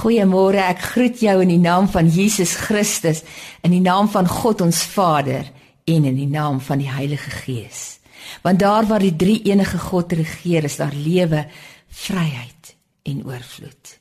Goeiemôre, 0.00 0.62
ek 0.64 0.80
groet 0.94 1.20
jou 1.20 1.34
in 1.44 1.50
die 1.52 1.60
naam 1.60 1.84
van 1.92 2.06
Jesus 2.08 2.54
Christus, 2.56 3.20
in 3.60 3.74
die 3.74 3.82
naam 3.84 4.08
van 4.08 4.24
God 4.24 4.62
ons 4.64 4.80
Vader 4.88 5.44
en 5.84 6.06
in 6.08 6.16
die 6.16 6.30
naam 6.30 6.60
van 6.64 6.80
die 6.80 6.88
Heilige 6.88 7.28
Gees. 7.42 7.98
Want 8.40 8.62
daar 8.62 8.88
waar 8.88 9.04
die 9.04 9.16
drie 9.16 9.42
enige 9.50 9.78
God 9.78 10.12
regeer, 10.16 10.64
is 10.64 10.78
daar 10.80 10.96
lewe, 10.96 11.44
vryheid 11.88 12.74
en 13.02 13.20
oorvloed. 13.28 13.94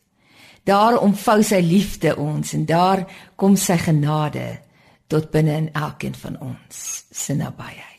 Daar 0.63 1.01
omvou 1.03 1.41
sy 1.43 1.59
liefde 1.65 2.15
ons 2.15 2.55
en 2.55 2.63
daar 2.69 3.03
kom 3.35 3.59
sy 3.59 3.75
genade 3.83 4.47
tot 5.11 5.31
binne 5.33 5.57
in 5.65 5.71
elkeen 5.73 6.15
van 6.15 6.39
ons 6.39 6.83
se 7.11 7.35
nabyheid. 7.35 7.98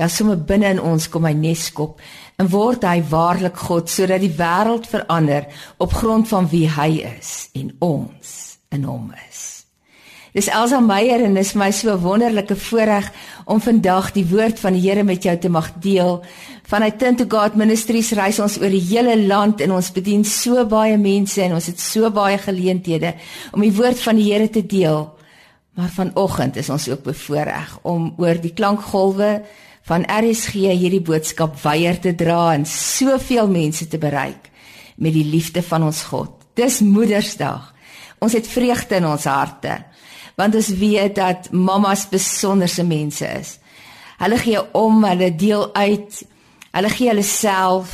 Ja, 0.00 0.08
sommer 0.08 0.38
binne 0.40 0.70
in 0.72 0.78
ons 0.80 1.10
kom 1.12 1.26
hy 1.28 1.34
neskop 1.36 1.98
en 2.40 2.48
word 2.48 2.86
hy 2.88 3.02
waarlik 3.10 3.58
God 3.68 3.90
sodat 3.92 4.22
die 4.24 4.32
wêreld 4.32 4.88
verander 4.88 5.50
op 5.76 5.92
grond 5.92 6.30
van 6.30 6.48
wie 6.48 6.64
hy 6.72 7.02
is 7.18 7.50
en 7.52 7.74
ons 7.84 8.30
in 8.72 8.86
hom 8.88 9.10
is. 9.28 9.42
Dis 10.32 10.48
Elsa 10.48 10.80
Meyer 10.80 11.26
en 11.26 11.36
dis 11.36 11.52
my 11.58 11.68
so 11.74 11.92
wonderlike 12.00 12.56
voorreg 12.56 13.10
om 13.44 13.60
vandag 13.60 14.12
die 14.16 14.24
woord 14.30 14.62
van 14.62 14.78
die 14.78 14.86
Here 14.86 15.04
met 15.04 15.26
jou 15.26 15.36
te 15.36 15.52
mag 15.52 15.68
deel. 15.84 16.20
Vanuit 16.70 16.98
Tint 16.98 17.20
to 17.20 17.28
God 17.28 17.60
Ministries 17.60 18.14
reis 18.16 18.40
ons 18.40 18.56
oor 18.62 18.72
die 18.72 18.84
hele 18.94 19.18
land 19.20 19.60
en 19.60 19.74
ons 19.76 19.92
bedien 19.92 20.24
so 20.24 20.64
baie 20.70 20.96
mense 20.96 21.42
en 21.44 21.58
ons 21.60 21.68
het 21.68 21.82
so 21.82 22.08
baie 22.14 22.40
geleenthede 22.40 23.18
om 23.52 23.68
die 23.68 23.74
woord 23.76 24.00
van 24.00 24.16
die 24.16 24.30
Here 24.32 24.48
te 24.48 24.64
deel. 24.64 25.10
Maar 25.76 25.92
vanoggend 25.92 26.56
is 26.62 26.70
ons 26.70 26.88
ook 26.88 27.10
bevoorreg 27.10 27.82
om 27.82 28.14
oor 28.16 28.40
die 28.40 28.56
klankgolwe 28.56 29.42
van 29.90 30.04
RSG 30.06 30.70
hierdie 30.78 31.02
boodskap 31.02 31.56
weier 31.64 31.96
te 31.98 32.12
dra 32.14 32.52
en 32.54 32.62
soveel 32.68 33.48
mense 33.50 33.88
te 33.90 33.98
bereik 33.98 34.46
met 35.02 35.16
die 35.16 35.26
liefde 35.26 35.64
van 35.66 35.82
ons 35.88 36.04
God. 36.12 36.36
Dis 36.54 36.78
Moedersdag. 36.84 37.72
Ons 38.22 38.36
het 38.38 38.46
vreugde 38.46 39.00
in 39.00 39.08
ons 39.10 39.26
harte 39.26 39.80
want 40.38 40.54
ons 40.56 40.68
weet 40.80 41.18
dat 41.18 41.50
mammas 41.52 42.06
besonderse 42.08 42.80
mense 42.86 43.26
is. 43.28 43.50
Hulle 44.22 44.38
gee 44.40 44.62
om, 44.78 45.02
hulle 45.04 45.28
deel 45.36 45.66
uit, 45.74 46.20
hulle 46.72 46.92
gee 46.94 47.10
hulle 47.10 47.26
self 47.26 47.90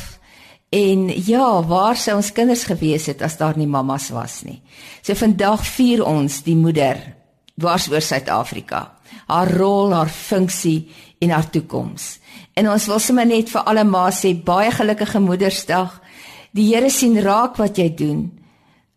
en 0.71 1.09
ja, 1.11 1.49
waar 1.67 1.99
sou 1.99 2.15
ons 2.21 2.29
kinders 2.31 2.63
gewees 2.69 3.09
het 3.11 3.25
as 3.25 3.35
daar 3.41 3.57
nie 3.59 3.67
mammas 3.67 4.07
was 4.15 4.43
nie. 4.47 4.61
So 5.01 5.17
vandag 5.17 5.65
vier 5.73 6.05
ons 6.07 6.39
die 6.45 6.55
moeder 6.55 7.01
dwars 7.57 7.89
oor 7.91 8.05
Suid-Afrika. 8.05 8.85
Haar 9.27 9.51
rol, 9.57 9.91
haar 9.91 10.11
funksie 10.13 10.85
en 11.19 11.29
haar 11.29 11.49
toekoms. 11.49 12.17
En 12.53 12.69
ons 12.69 12.85
wil 12.85 12.99
sommer 12.99 13.25
net 13.25 13.49
vir 13.49 13.65
alle 13.69 13.83
ma's 13.83 14.23
sê 14.23 14.33
baie 14.35 14.71
gelukkige 14.71 15.19
Moedersdag. 15.19 16.01
Die 16.51 16.69
Here 16.73 16.89
sien 16.89 17.17
raak 17.21 17.57
wat 17.57 17.77
jy 17.77 17.89
doen. 17.95 18.27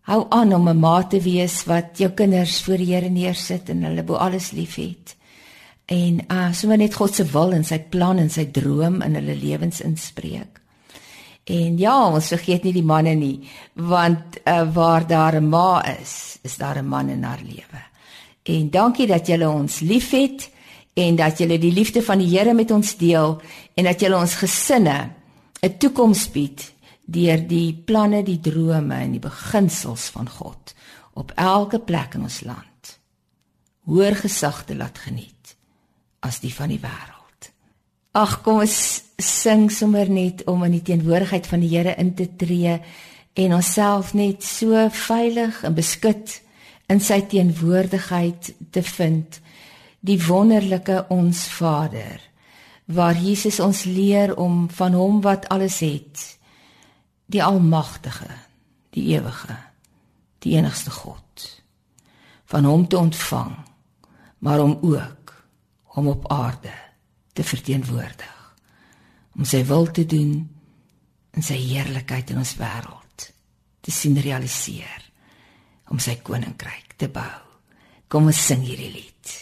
Hou 0.09 0.27
aan 0.31 0.55
om 0.55 0.69
'n 0.69 0.81
ma 0.81 1.03
te 1.03 1.21
wees 1.21 1.65
wat 1.65 1.99
jou 1.99 2.11
kinders 2.11 2.63
voor 2.63 2.77
die 2.77 2.95
Here 2.95 3.09
neersit 3.09 3.69
en 3.69 3.83
hulle 3.83 4.03
bo 4.03 4.15
alles 4.15 4.51
liefhet. 4.51 5.17
En 5.87 6.21
uh 6.31 6.53
sommer 6.53 6.79
net 6.79 6.95
God 6.95 7.15
se 7.15 7.25
wil 7.25 7.53
en 7.53 7.65
sy 7.65 7.79
plan 7.79 8.19
en 8.19 8.31
sy 8.31 8.45
droom 8.45 9.03
in 9.03 9.15
hulle 9.15 9.35
lewens 9.35 9.81
inspreek. 9.81 10.61
En 11.45 11.79
ja, 11.79 12.07
ons 12.07 12.29
vergeet 12.29 12.65
nie 12.65 12.73
die 12.73 12.87
manne 12.87 13.15
nie, 13.15 13.49
want 13.75 14.39
uh 14.47 14.75
waar 14.75 15.07
daar 15.07 15.41
'n 15.41 15.49
ma 15.49 15.83
is, 16.01 16.39
is 16.43 16.57
daar 16.57 16.79
'n 16.79 16.87
man 16.87 17.09
in 17.09 17.23
haar 17.23 17.43
lewe. 17.43 17.83
En 18.43 18.71
dankie 18.71 19.07
dat 19.07 19.27
julle 19.27 19.49
ons 19.49 19.81
liefhet 19.81 20.51
en 20.95 21.17
dat 21.17 21.39
julle 21.39 21.59
die 21.59 21.73
liefde 21.73 22.03
van 22.03 22.19
die 22.19 22.29
Here 22.31 22.55
met 22.55 22.71
ons 22.71 22.97
deel 22.97 23.41
en 23.75 23.85
dat 23.85 24.01
julle 24.01 24.19
ons 24.19 24.35
gesinne 24.35 25.11
'n 25.63 25.79
toekoms 25.79 26.31
bied 26.31 26.73
deur 27.05 27.47
die 27.47 27.75
planne, 27.75 28.23
die 28.23 28.41
drome 28.41 28.95
en 28.95 29.13
die 29.13 29.23
beginsels 29.23 30.09
van 30.15 30.29
God 30.29 30.75
op 31.15 31.33
elke 31.35 31.79
plek 31.79 32.15
in 32.15 32.23
ons 32.23 32.41
land. 32.41 32.99
Hoër 33.85 34.17
gesag 34.17 34.65
te 34.65 34.77
laat 34.77 34.99
geniet 34.99 35.57
as 36.21 36.41
die 36.41 36.55
van 36.55 36.69
die 36.69 36.81
wêreld. 36.81 37.51
Ag 38.13 38.41
kom 38.43 38.61
ons 38.61 39.03
sing 39.17 39.71
sommer 39.73 40.09
net 40.11 40.45
om 40.51 40.65
in 40.65 40.79
die 40.79 40.83
teenwoordigheid 40.83 41.47
van 41.47 41.61
die 41.61 41.73
Here 41.77 41.95
in 41.99 42.15
te 42.15 42.29
tree 42.37 42.81
en 43.35 43.55
onsself 43.55 44.15
net 44.15 44.45
so 44.45 44.89
veilig 44.91 45.63
en 45.65 45.75
beskud 45.75 46.41
in 46.91 47.01
sy 47.01 47.21
teenwoordigheid 47.31 48.53
te 48.71 48.83
vind 48.83 49.41
die 50.01 50.19
wonderlike 50.27 51.05
ons 51.13 51.45
Vader 51.53 52.21
waar 52.91 53.15
Jesus 53.15 53.61
ons 53.61 53.85
leer 53.85 54.35
om 54.37 54.65
van 54.73 54.97
hom 54.97 55.21
wat 55.25 55.49
alles 55.49 55.81
het 55.85 56.23
die 57.31 57.43
almagtige 57.45 58.31
die 58.97 59.11
ewige 59.15 59.57
die 60.41 60.57
enigste 60.57 60.91
God 60.91 61.47
van 62.51 62.65
hom 62.65 62.89
te 62.89 62.99
ontvang 62.99 63.53
maar 64.39 64.61
om 64.61 64.79
ook 64.81 65.35
om 66.01 66.09
op 66.09 66.31
aarde 66.33 66.75
te 67.33 67.45
verteenwoordig 67.45 68.39
om 69.37 69.45
sy 69.45 69.63
wil 69.69 69.91
te 69.91 70.07
doen 70.07 70.35
en 71.31 71.47
sy 71.47 71.61
heerlikheid 71.61 72.33
in 72.33 72.41
ons 72.43 72.57
wêreld 72.59 73.31
te 73.81 73.95
sien 73.95 74.19
realiseer 74.21 75.07
om 75.91 75.99
sy 76.03 76.17
koninkryk 76.23 76.95
te 77.01 77.09
bou. 77.11 77.39
Kom 78.11 78.29
ons 78.31 78.43
sing 78.47 78.63
hierdie 78.67 78.91
lied 78.93 79.33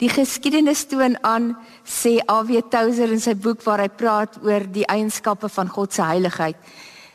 Die 0.00 0.08
geskiedenis 0.08 0.86
toon 0.88 1.18
aan 1.20 1.50
sê 1.84 2.22
A.W. 2.24 2.62
Tozer 2.72 3.12
in 3.12 3.20
sy 3.20 3.34
boek 3.36 3.60
waar 3.66 3.82
hy 3.84 3.90
praat 3.92 4.38
oor 4.40 4.64
die 4.64 4.86
eienskappe 4.88 5.50
van 5.52 5.68
God 5.68 5.92
se 5.92 6.02
heiligheid. 6.02 6.56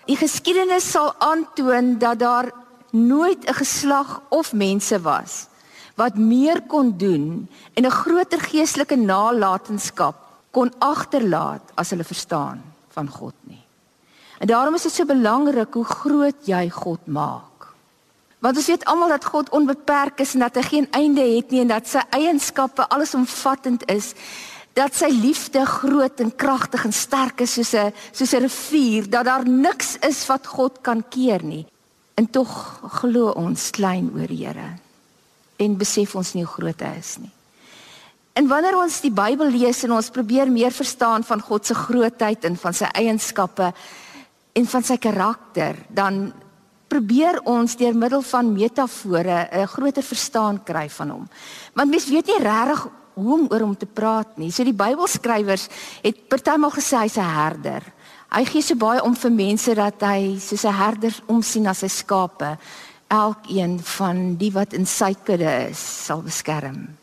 Die 0.06 0.18
geskiedenis 0.20 0.92
sal 0.94 1.10
aantoon 1.18 1.96
dat 1.98 2.20
daar 2.22 2.52
nooit 2.92 3.42
'n 3.50 3.58
geslag 3.58 4.22
of 4.30 4.54
mense 4.54 5.02
was 5.02 5.48
wat 5.96 6.16
meer 6.16 6.62
kon 6.62 6.98
doen 6.98 7.48
en 7.74 7.86
'n 7.86 7.92
groter 7.92 8.40
geestelike 8.40 8.96
nalatenskap 8.96 10.16
kon 10.52 10.72
agterlaat 10.80 11.72
as 11.76 11.90
hulle 11.90 12.04
verstaan 12.04 12.62
van 12.90 13.08
God 13.08 13.34
nie. 13.44 13.64
En 14.40 14.48
daarom 14.48 14.76
is 14.76 14.84
dit 14.84 14.92
so 14.92 15.06
belangrik 15.06 15.74
hoe 15.74 15.86
groot 15.86 16.40
jy 16.46 16.70
God 16.70 17.08
maak. 17.08 17.55
Want 18.46 18.60
ons 18.62 18.68
weet 18.70 18.84
almal 18.86 19.10
dat 19.10 19.26
God 19.26 19.50
onbeperk 19.58 20.20
is 20.22 20.36
en 20.38 20.44
dat 20.46 20.60
hy 20.60 20.62
geen 20.68 20.88
einde 20.94 21.24
het 21.26 21.50
nie 21.50 21.64
en 21.64 21.72
dat 21.72 21.88
sy 21.90 22.04
eienskappe 22.14 22.86
allesomvattend 22.94 23.88
is. 23.90 24.12
Dat 24.78 24.94
sy 24.94 25.10
liefde 25.10 25.64
groot 25.66 26.22
en 26.22 26.30
kragtig 26.36 26.84
en 26.86 26.94
sterk 26.94 27.42
is 27.42 27.56
soos 27.58 27.74
'n 27.74 27.94
soos 28.12 28.34
'n 28.34 28.46
rivier, 28.46 29.10
dat 29.10 29.26
daar 29.26 29.48
niks 29.48 29.98
is 29.98 30.26
wat 30.28 30.46
God 30.48 30.82
kan 30.82 31.04
keer 31.10 31.44
nie. 31.44 31.66
En 32.14 32.30
tog 32.30 32.80
glo 33.02 33.32
ons 33.32 33.70
klein 33.70 34.12
oor 34.14 34.30
Here 34.30 34.78
en 35.58 35.78
besef 35.78 36.16
ons 36.16 36.34
nie 36.34 36.44
hoe 36.44 36.54
groot 36.54 36.80
hy 36.80 36.98
is 37.00 37.18
nie. 37.18 37.32
En 38.34 38.48
wanneer 38.48 38.78
ons 38.78 39.02
die 39.02 39.12
Bybel 39.12 39.50
lees 39.50 39.84
en 39.84 39.92
ons 39.92 40.10
probeer 40.10 40.52
meer 40.52 40.72
verstaan 40.72 41.24
van 41.24 41.42
God 41.42 41.66
se 41.66 41.74
grootheid 41.74 42.44
en 42.46 42.58
van 42.58 42.74
sy 42.74 42.86
eienskappe 42.86 43.74
en 44.54 44.66
van 44.66 44.84
sy 44.84 44.98
karakter, 44.98 45.76
dan 45.90 46.34
probeer 46.88 47.40
ons 47.44 47.76
deur 47.76 47.96
middel 47.96 48.22
van 48.22 48.54
metafore 48.54 49.48
'n 49.52 49.68
groter 49.68 50.04
verstaan 50.04 50.64
kry 50.64 50.90
van 50.90 51.10
hom. 51.10 51.30
Want 51.74 51.90
mens 51.90 52.10
weet 52.10 52.28
nie 52.28 52.40
regtig 52.40 52.88
hoe 53.14 53.34
om 53.34 53.48
oor 53.50 53.60
hom 53.60 53.78
te 53.78 53.86
praat 53.86 54.38
nie. 54.38 54.52
So 54.52 54.64
die 54.64 54.74
Bybelskrywers 54.74 55.68
het 56.04 56.28
partymal 56.28 56.72
gesê 56.72 56.98
hy's 56.98 57.18
'n 57.18 57.34
herder. 57.36 57.84
Hy 58.30 58.46
gee 58.46 58.62
so 58.62 58.76
baie 58.76 59.04
om 59.04 59.16
vir 59.16 59.32
mense 59.32 59.76
dat 59.76 60.02
hy 60.02 60.38
soos 60.40 60.66
'n 60.66 60.74
herder 60.74 61.14
omsien 61.28 61.64
na 61.64 61.74
sy 61.74 61.88
skape. 61.88 62.58
Elkeen 63.08 63.80
van 63.80 64.36
die 64.36 64.52
wat 64.52 64.74
in 64.74 64.86
sy 64.86 65.14
kudde 65.14 65.70
is, 65.70 66.06
sal 66.06 66.22
beskerm 66.22 66.98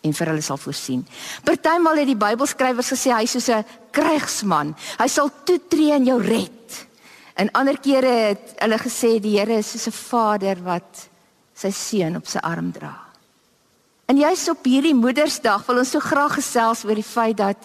en 0.00 0.14
vir 0.14 0.30
hulle 0.32 0.44
sal 0.44 0.56
voorsien. 0.60 1.06
Partymal 1.44 1.96
het 2.02 2.06
die 2.06 2.18
Bybelskrywers 2.18 2.92
gesê 2.94 3.12
hy's 3.14 3.34
soos 3.36 3.48
'n 3.48 3.64
krygsman. 3.90 4.74
Hy 4.98 5.08
sal 5.08 5.30
toetree 5.44 5.92
en 5.92 6.04
jou 6.04 6.20
red. 6.22 6.86
En 7.38 7.50
ander 7.54 7.78
kere 7.78 8.10
het 8.10 8.56
hulle 8.58 8.78
gesê 8.82 9.18
die 9.22 9.36
Here 9.38 9.60
is 9.60 9.70
soos 9.70 9.86
'n 9.86 9.98
vader 10.10 10.56
wat 10.62 11.08
sy 11.54 11.70
seun 11.70 12.16
op 12.16 12.26
sy 12.26 12.38
arm 12.38 12.72
dra. 12.72 12.94
En 14.06 14.16
jy's 14.16 14.48
op 14.48 14.64
hierdie 14.64 14.94
Moedersdag 14.94 15.66
wil 15.66 15.78
ons 15.78 15.90
so 15.90 16.00
graag 16.00 16.34
gesels 16.34 16.84
oor 16.84 16.94
die 16.94 17.04
feit 17.04 17.36
dat 17.36 17.56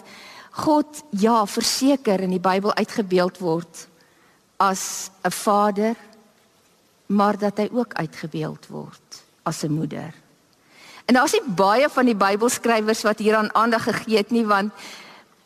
God 0.50 1.02
ja, 1.10 1.46
verseker 1.46 2.20
in 2.20 2.30
die 2.30 2.42
Bybel 2.42 2.74
uitgebeeld 2.74 3.38
word 3.38 3.88
as 4.56 5.10
'n 5.24 5.30
vader, 5.30 5.96
maar 7.06 7.38
dat 7.38 7.58
hy 7.58 7.68
ook 7.72 7.94
uitgebeeld 7.94 8.66
word 8.68 9.22
as 9.42 9.62
'n 9.64 9.72
moeder. 9.72 10.14
En 11.04 11.14
daar's 11.14 11.32
nie 11.32 11.54
baie 11.56 11.88
van 11.88 12.06
die 12.06 12.16
Bybelskrywers 12.16 13.02
wat 13.02 13.18
hieraan 13.18 13.54
aandag 13.54 13.82
gegee 13.82 14.16
het 14.16 14.30
nie 14.30 14.46
want 14.46 14.72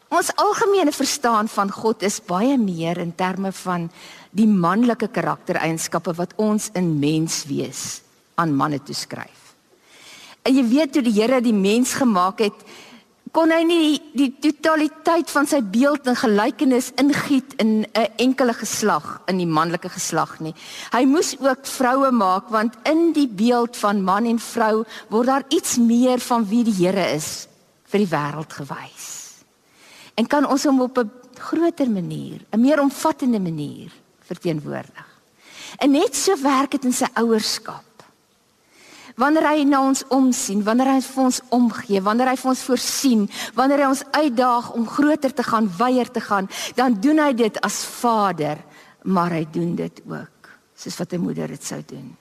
ons 0.08 0.30
algemene 0.40 0.92
verstaan 0.92 1.48
van 1.48 1.70
God 1.70 2.02
is 2.02 2.20
baie 2.24 2.56
meer 2.58 2.98
in 2.98 3.12
terme 3.16 3.52
van 3.52 3.88
die 4.30 4.48
manlike 4.48 5.08
karaktereienskappe 5.12 6.14
wat 6.16 6.34
ons 6.36 6.70
in 6.78 6.98
mens 7.00 7.44
wees 7.48 8.00
aan 8.38 8.54
manne 8.56 8.80
toeskryf. 8.80 9.54
En 10.46 10.54
jy 10.54 10.64
weet 10.64 10.94
hoe 10.96 11.04
die 11.04 11.16
Here 11.16 11.40
die 11.44 11.56
mens 11.56 11.92
gemaak 11.98 12.40
het, 12.40 12.60
kon 13.36 13.52
hy 13.52 13.60
nie 13.66 13.98
die, 14.16 14.30
die 14.40 14.52
totaliteit 14.54 15.28
van 15.28 15.46
sy 15.48 15.60
beeld 15.60 16.06
en 16.08 16.16
gelykenis 16.16 16.92
ingiet 16.96 17.52
in 17.60 17.84
'n 17.84 18.08
enkele 18.16 18.54
geslag, 18.54 19.20
in 19.28 19.38
die 19.38 19.46
manlike 19.46 19.88
geslag 19.88 20.40
nie. 20.40 20.54
Hy 20.92 21.04
moes 21.04 21.36
ook 21.40 21.66
vroue 21.66 22.10
maak 22.10 22.48
want 22.48 22.74
in 22.84 23.12
die 23.12 23.28
beeld 23.28 23.76
van 23.76 24.02
man 24.02 24.24
en 24.24 24.38
vrou 24.38 24.84
word 25.08 25.26
daar 25.26 25.44
iets 25.48 25.76
meer 25.76 26.18
van 26.18 26.48
wie 26.48 26.64
die 26.64 26.86
Here 26.86 27.12
is 27.14 27.48
vir 27.84 27.98
die 27.98 28.12
wêreld 28.16 28.52
gewys. 28.52 29.27
En 30.18 30.26
kan 30.26 30.46
ons 30.50 30.64
hom 30.66 30.80
op 30.82 30.98
'n 30.98 31.10
groter 31.38 31.90
manier, 31.90 32.40
'n 32.50 32.60
meer 32.60 32.80
omvattende 32.80 33.40
manier 33.40 33.92
verteenwoordig. 34.20 35.06
En 35.76 35.90
net 35.90 36.16
so 36.16 36.36
werk 36.42 36.70
dit 36.70 36.84
in 36.84 36.92
sy 36.92 37.06
ouerskap. 37.14 37.84
Wanneer 39.18 39.48
hy 39.48 39.62
na 39.62 39.80
ons 39.82 40.04
omsien, 40.08 40.62
wanneer 40.62 40.86
hy 40.86 41.00
vir 41.00 41.24
ons 41.24 41.40
omgee, 41.48 42.02
wanneer 42.02 42.28
hy 42.28 42.36
vir 42.36 42.50
ons 42.50 42.62
voorsien, 42.62 43.30
wanneer 43.54 43.78
hy 43.78 43.88
ons 43.88 44.04
uitdaag 44.10 44.72
om 44.72 44.86
groter 44.88 45.34
te 45.34 45.42
gaan, 45.42 45.70
wyer 45.78 46.10
te 46.10 46.20
gaan, 46.20 46.48
dan 46.74 47.00
doen 47.00 47.18
hy 47.18 47.32
dit 47.32 47.60
as 47.60 47.84
Vader, 47.84 48.58
maar 49.02 49.30
hy 49.30 49.46
doen 49.50 49.74
dit 49.74 50.02
ook 50.06 50.38
soos 50.74 50.96
wat 50.96 51.12
'n 51.12 51.20
moeder 51.20 51.48
dit 51.48 51.64
sou 51.64 51.82
doen. 51.86 52.16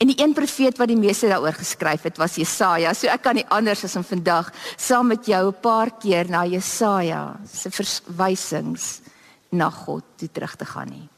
En 0.00 0.08
die 0.08 0.16
een 0.16 0.32
profeet 0.32 0.78
wat 0.80 0.88
die 0.88 0.96
meeste 0.96 1.28
daaroor 1.28 1.58
geskryf 1.58 2.06
het, 2.08 2.16
was 2.16 2.38
Jesaja. 2.40 2.94
So 2.96 3.10
ek 3.12 3.20
kan 3.26 3.36
nie 3.36 3.44
anders 3.52 3.84
as 3.84 3.98
om 4.00 4.04
vandag 4.06 4.48
saam 4.80 5.12
met 5.12 5.26
jou 5.28 5.42
'n 5.48 5.60
paar 5.60 5.90
keer 6.00 6.30
na 6.30 6.46
Jesaja 6.46 7.36
se 7.44 7.70
verwysings 7.70 9.00
na 9.50 9.70
God 9.70 10.04
toe 10.16 10.28
terug 10.32 10.56
te 10.56 10.64
gaan 10.64 10.88
nie. 10.88 11.08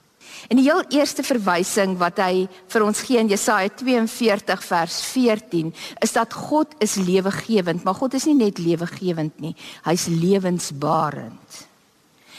En 0.48 0.56
die 0.56 0.64
heel 0.64 0.82
eerste 0.88 1.22
verwysing 1.22 1.96
wat 1.98 2.18
hy 2.18 2.48
vir 2.68 2.82
ons 2.82 3.00
gee 3.00 3.18
in 3.18 3.28
Jesaja 3.28 3.68
42 3.68 4.64
vers 4.64 5.00
14 5.12 5.74
is 6.00 6.12
dat 6.12 6.32
God 6.32 6.74
is 6.78 6.94
lewegewend, 6.94 7.84
maar 7.84 7.94
God 7.94 8.14
is 8.14 8.24
nie 8.24 8.34
net 8.34 8.58
lewegewend 8.58 9.40
nie, 9.40 9.54
hy's 9.84 10.06
lewensbarend. 10.06 11.66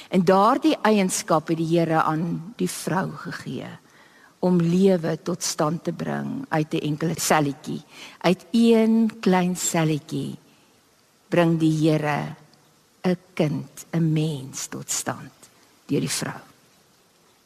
En 0.09 0.25
daardie 0.25 0.75
eienskap 0.81 1.47
het 1.47 1.57
die 1.57 1.79
Here 1.79 2.03
aan 2.03 2.53
die 2.57 2.69
vrou 2.69 3.11
gegee 3.11 3.69
om 4.43 4.59
lewe 4.59 5.15
tot 5.23 5.43
stand 5.43 5.85
te 5.87 5.93
bring 5.95 6.43
uit 6.49 6.73
'n 6.73 6.85
enkele 6.89 7.15
selletjie. 7.15 7.81
Uit 8.17 8.45
een 8.51 9.11
klein 9.19 9.55
selletjie 9.55 10.37
bring 11.29 11.59
die 11.59 11.71
Here 11.71 12.35
'n 13.03 13.17
kind, 13.33 13.85
'n 13.91 14.13
mens 14.13 14.67
tot 14.67 14.91
stand 14.91 15.31
deur 15.85 15.99
die 15.99 16.09
vrou. 16.09 16.39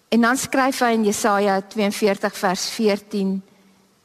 En 0.10 0.22
dan 0.22 0.38
skryf 0.38 0.80
hy 0.80 0.92
in 0.94 1.04
Jesaja 1.04 1.62
42 1.62 2.38
vers 2.38 2.70
14: 2.70 3.44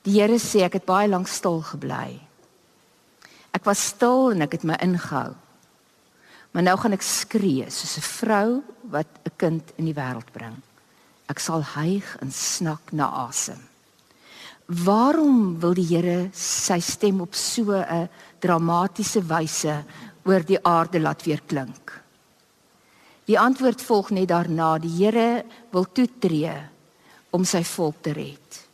Die 0.02 0.20
Here 0.20 0.38
sê 0.38 0.64
ek 0.64 0.72
het 0.72 0.84
baie 0.84 1.08
lank 1.08 1.28
stil 1.28 1.60
gebly. 1.60 2.20
Ek 3.52 3.64
was 3.64 3.86
stil 3.86 4.32
en 4.32 4.42
ek 4.42 4.52
het 4.52 4.64
my 4.64 4.76
ingehou. 4.80 5.34
Maar 6.50 6.62
nou 6.62 6.76
gaan 6.78 6.92
ek 6.92 7.02
skree 7.02 7.70
soos 7.70 7.96
'n 7.96 8.00
vrou 8.00 8.62
wat 8.90 9.06
'n 9.24 9.32
kind 9.36 9.72
in 9.76 9.84
die 9.84 9.94
wêreld 9.94 10.32
bring. 10.32 10.56
Ek 11.30 11.38
sal 11.38 11.62
hyg 11.74 12.16
en 12.20 12.32
snak 12.32 12.92
na 12.92 13.08
asem. 13.28 13.60
Waarom 14.66 15.60
wil 15.60 15.74
die 15.74 15.86
Here 15.90 16.30
sy 16.32 16.80
stem 16.80 17.20
op 17.20 17.34
so 17.34 17.72
'n 17.72 18.08
dramatiese 18.40 19.20
wyse 19.22 19.84
oor 20.24 20.40
die 20.40 20.58
aarde 20.64 21.00
laat 21.00 21.22
weer 21.24 21.40
klink? 21.46 22.02
Die 23.26 23.38
antwoord 23.38 23.82
volg 23.82 24.10
net 24.10 24.28
daarna. 24.28 24.78
Die 24.78 24.96
Here 25.04 25.44
wil 25.72 25.86
toetree 25.92 26.54
om 27.30 27.44
sy 27.44 27.62
volk 27.64 28.02
te 28.02 28.12
red. 28.12 28.66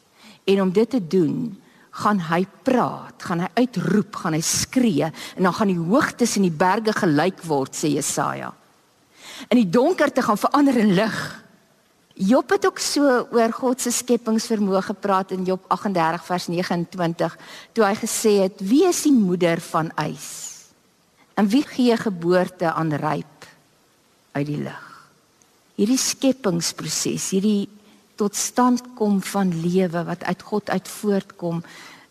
En 0.45 0.63
om 0.63 0.73
dit 0.73 0.91
te 0.91 1.01
doen, 1.01 1.57
gaan 1.91 2.21
hy 2.29 2.47
praat, 2.63 3.23
gaan 3.23 3.43
hy 3.45 3.49
uitroep, 3.59 4.17
gaan 4.23 4.37
hy 4.37 4.43
skree 4.45 5.11
en 5.37 5.43
dan 5.43 5.55
gaan 5.55 5.73
die 5.73 5.83
hoogtes 5.91 6.37
en 6.39 6.47
die 6.47 6.55
berge 6.55 6.95
gelyk 6.95 7.43
word, 7.49 7.75
sê 7.75 7.91
Jesaja. 7.97 8.53
En 9.49 9.59
die 9.59 9.69
donkerte 9.69 10.23
gaan 10.23 10.39
verander 10.39 10.79
in 10.79 10.95
lig. 10.95 11.19
Job 12.19 12.51
het 12.51 12.67
ook 12.67 12.81
so 12.83 13.29
oor 13.31 13.53
God 13.55 13.81
se 13.81 13.93
skepingsvermoë 13.95 14.81
gepraat 14.89 15.31
in 15.37 15.45
Job 15.47 15.63
38 15.71 16.25
vers 16.27 16.47
29 16.51 17.37
toe 17.73 17.85
hy 17.85 17.95
gesê 17.95 18.33
het: 18.43 18.59
"Wie 18.59 18.89
is 18.89 19.03
die 19.07 19.15
moeder 19.15 19.61
van 19.61 19.93
ys? 19.95 20.59
En 21.39 21.47
wie 21.49 21.63
gee 21.63 21.97
geboorte 21.97 22.73
aan 22.73 22.93
ryp?" 22.93 23.39
uit 24.33 24.47
die 24.47 24.61
lig. 24.63 24.87
Hierdie 25.79 25.99
skepingsproses, 25.99 27.31
hierdie 27.31 27.69
tot 28.19 28.37
stand 28.37 28.83
kom 28.99 29.21
van 29.23 29.53
lewe 29.63 30.03
wat 30.09 30.25
uit 30.27 30.43
God 30.43 30.71
uit 30.71 30.89
voortkom, 30.89 31.63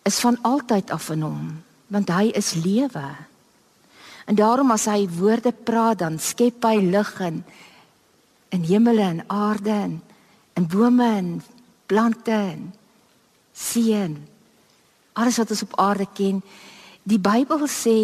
is 0.08 0.20
van 0.24 0.40
altyd 0.48 0.92
af 0.96 1.10
in 1.12 1.26
hom, 1.28 1.64
want 1.92 2.12
hy 2.16 2.32
is 2.36 2.54
lewe. 2.54 3.08
En 4.28 4.36
daarom 4.36 4.72
as 4.72 4.88
hy 4.88 5.08
woorde 5.20 5.52
praat, 5.52 6.00
dan 6.00 6.20
skep 6.20 6.64
hy 6.64 6.80
lig 6.84 7.12
in 7.28 7.44
in 8.50 8.64
hemele 8.64 9.02
en 9.02 9.24
aarde 9.28 9.72
en 9.72 10.02
in 10.54 10.68
bome 10.68 11.06
en 11.06 11.44
plante 11.86 12.32
en 12.32 12.74
see. 13.54 14.18
Alles 15.14 15.38
wat 15.38 15.50
ons 15.50 15.64
op 15.64 15.80
aarde 15.80 16.08
ken. 16.14 16.42
Die 17.04 17.20
Bybel 17.20 17.68
sê 17.68 17.98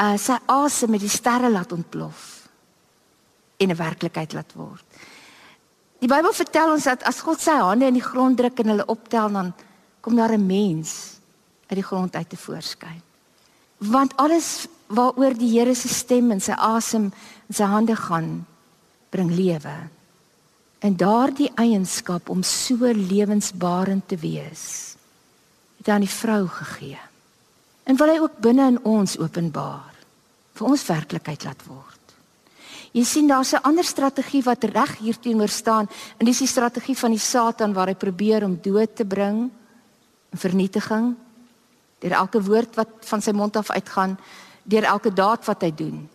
uh, 0.00 0.14
sy 0.20 0.36
asem 0.46 0.94
met 0.94 1.02
die 1.02 1.12
sterre 1.12 1.50
laat 1.50 1.72
ontplof 1.72 2.48
en 3.56 3.70
'n 3.70 3.76
werklikheid 3.76 4.32
laat 4.32 4.52
word. 4.54 4.84
Die 5.98 6.08
Bybel 6.08 6.32
vertel 6.32 6.72
ons 6.72 6.84
dat 6.84 7.02
as 7.02 7.20
God 7.20 7.40
sy 7.40 7.54
hande 7.56 7.86
in 7.86 7.96
die 7.96 8.04
grond 8.04 8.36
druk 8.36 8.58
en 8.60 8.68
hulle 8.74 8.86
optel 8.86 9.30
dan 9.32 9.52
kom 10.00 10.16
daar 10.16 10.36
'n 10.36 10.46
mens 10.46 11.16
uit 11.66 11.78
die 11.78 11.88
grond 11.90 12.16
uit 12.16 12.28
te 12.28 12.36
voorskyn. 12.36 13.02
Want 13.78 14.16
alles 14.16 14.66
waaroor 14.86 15.34
die 15.34 15.58
Here 15.58 15.74
se 15.74 15.88
stem 15.88 16.30
en 16.30 16.40
sy 16.40 16.52
asem 16.52 17.12
in 17.48 17.54
sy 17.54 17.64
hande 17.64 17.96
gaan, 17.96 18.46
bring 19.14 19.30
lewe. 19.30 19.76
En 20.84 20.96
daardie 20.98 21.50
eienskap 21.54 22.28
om 22.28 22.42
so 22.42 22.90
lewensbarend 22.92 24.08
te 24.10 24.18
wees, 24.20 24.94
het 25.78 25.88
aan 25.88 26.04
die 26.04 26.10
vrou 26.10 26.44
gegee. 26.50 27.00
En 27.84 27.96
wil 28.00 28.12
hy 28.12 28.20
ook 28.20 28.40
binne 28.44 28.66
in 28.74 28.80
ons 28.88 29.18
openbaar 29.20 29.92
vir 30.54 30.70
ons 30.70 30.86
werklikheid 30.86 31.44
laat 31.46 31.62
word. 31.66 32.00
Jy 32.94 33.02
sien 33.02 33.26
daar's 33.26 33.52
'n 33.52 33.66
ander 33.66 33.84
strategie 33.84 34.42
wat 34.42 34.64
reg 34.64 34.98
hier 34.98 35.18
teenoor 35.18 35.48
staan 35.48 35.88
en 36.18 36.26
dis 36.26 36.38
die 36.38 36.46
strategie 36.46 36.96
van 36.96 37.10
die 37.10 37.18
Satan 37.18 37.72
waar 37.72 37.88
hy 37.88 37.94
probeer 37.94 38.44
om 38.44 38.60
dood 38.62 38.96
te 38.96 39.04
bring 39.04 39.50
en 40.30 40.38
vernietiging 40.38 41.16
deur 41.98 42.12
elke 42.12 42.42
woord 42.42 42.74
wat 42.76 42.88
van 43.00 43.22
sy 43.22 43.32
mond 43.32 43.56
af 43.56 43.70
uitgaan, 43.70 44.18
deur 44.62 44.84
elke 44.84 45.12
daad 45.12 45.44
wat 45.44 45.62
hy 45.62 45.72
doen. 45.74 46.08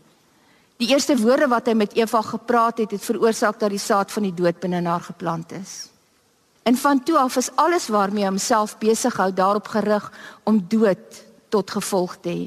Die 0.79 0.87
eerste 0.87 1.17
woorde 1.19 1.49
wat 1.51 1.67
hy 1.67 1.73
met 1.75 1.93
Eva 1.99 2.21
gepraat 2.23 2.77
het, 2.79 2.93
het 2.95 3.03
veroorsaak 3.03 3.57
dat 3.59 3.73
die 3.73 3.81
saad 3.83 4.13
van 4.15 4.23
die 4.23 4.35
dood 4.35 4.61
binne 4.63 4.79
haar 4.85 5.03
geplant 5.03 5.51
is. 5.51 5.89
En 6.63 6.77
van 6.79 7.03
toe 7.03 7.17
af 7.19 7.35
is 7.35 7.49
alles 7.59 7.89
waarmee 7.91 8.23
hy 8.23 8.29
homself 8.29 8.77
besig 8.79 9.17
hou 9.19 9.27
daarop 9.33 9.67
gerig 9.67 10.05
om 10.47 10.61
dood 10.71 11.19
tot 11.51 11.71
gevolg 11.75 12.15
te 12.23 12.29
hê. 12.31 12.45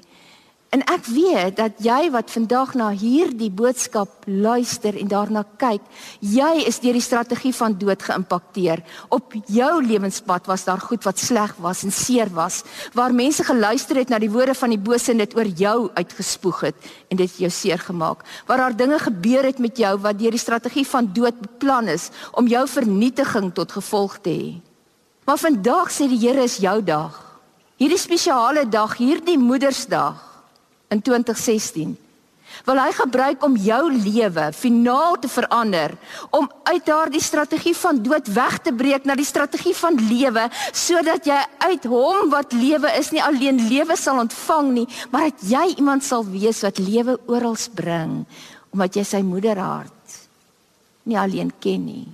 En 0.73 0.81
ek 0.89 1.05
weet 1.13 1.59
dat 1.59 1.83
jy 1.85 2.07
wat 2.15 2.31
vandag 2.33 2.71
na 2.81 2.87
hierdie 2.97 3.51
boodskap 3.53 4.25
luister 4.25 4.97
en 4.97 5.11
daarna 5.11 5.43
kyk, 5.61 5.83
jy 6.25 6.63
is 6.65 6.79
deur 6.81 6.97
die 6.97 7.05
strategie 7.05 7.53
van 7.53 7.77
dood 7.77 8.01
geïmpakteer. 8.01 8.81
Op 9.13 9.37
jou 9.53 9.73
lewenspad 9.85 10.49
was 10.49 10.65
daar 10.65 10.81
goed 10.81 11.05
wat 11.05 11.21
sleg 11.21 11.53
was 11.61 11.83
en 11.85 11.93
seer 11.93 12.33
was, 12.33 12.63
waar 12.97 13.13
mense 13.13 13.45
geluister 13.45 14.01
het 14.01 14.09
na 14.09 14.23
die 14.23 14.33
woorde 14.33 14.57
van 14.57 14.73
die 14.73 14.81
bose 14.81 15.13
en 15.13 15.21
dit 15.21 15.37
oor 15.37 15.53
jou 15.61 15.77
uitgespoeg 15.93 16.65
het 16.71 16.91
en 17.13 17.21
dit 17.21 17.37
jou 17.45 17.53
seer 17.53 17.85
gemaak. 17.85 18.25
Waar 18.49 18.65
daar 18.65 18.81
dinge 18.81 19.03
gebeur 19.05 19.51
het 19.53 19.61
met 19.61 19.77
jou 19.77 19.93
wat 20.01 20.25
deur 20.25 20.33
die 20.33 20.41
strategie 20.41 20.89
van 20.89 21.13
dood 21.13 21.37
beplan 21.45 21.93
is 21.93 22.09
om 22.33 22.49
jou 22.49 22.65
vernietiging 22.79 23.53
tot 23.53 23.77
gevolg 23.77 24.23
te 24.25 24.33
hê. 24.33 24.51
Maar 25.29 25.37
vandag 25.37 25.93
sê 25.93 26.09
die 26.09 26.23
Here 26.25 26.49
is 26.49 26.63
jou 26.65 26.79
dag. 26.81 27.21
Hierdie 27.77 28.01
spesiale 28.01 28.65
dag, 28.65 28.97
hierdie 28.97 29.37
Moedersdag 29.37 30.32
in 30.93 31.03
2016 31.03 31.97
wil 32.69 32.79
hy 32.79 32.91
gebruik 32.93 33.45
om 33.47 33.57
jou 33.57 33.81
lewe 33.95 34.45
finaal 34.53 35.17
te 35.23 35.31
verander 35.33 35.95
om 36.31 36.51
uit 36.69 36.87
daardie 36.87 37.23
strategie 37.25 37.75
van 37.81 38.03
dood 38.05 38.29
weg 38.37 38.59
te 38.67 38.75
breek 38.77 39.09
na 39.09 39.17
die 39.19 39.27
strategie 39.27 39.75
van 39.81 39.97
lewe 39.97 40.47
sodat 40.71 41.27
jy 41.27 41.41
uit 41.65 41.89
hom 41.89 42.31
wat 42.35 42.53
lewe 42.53 42.93
is 43.01 43.11
nie 43.15 43.25
alleen 43.25 43.61
lewe 43.73 43.97
sal 43.97 44.21
ontvang 44.23 44.73
nie 44.79 44.89
maar 45.11 45.31
dat 45.31 45.47
jy 45.55 45.67
iemand 45.79 46.05
sal 46.05 46.27
wees 46.29 46.61
wat 46.67 46.83
lewe 46.83 47.17
oral 47.27 47.57
bring 47.75 48.21
omdat 48.73 49.01
jy 49.01 49.07
sy 49.17 49.23
moederhart 49.25 50.19
nie 51.09 51.19
alleen 51.19 51.51
ken 51.59 51.87
nie 51.89 52.09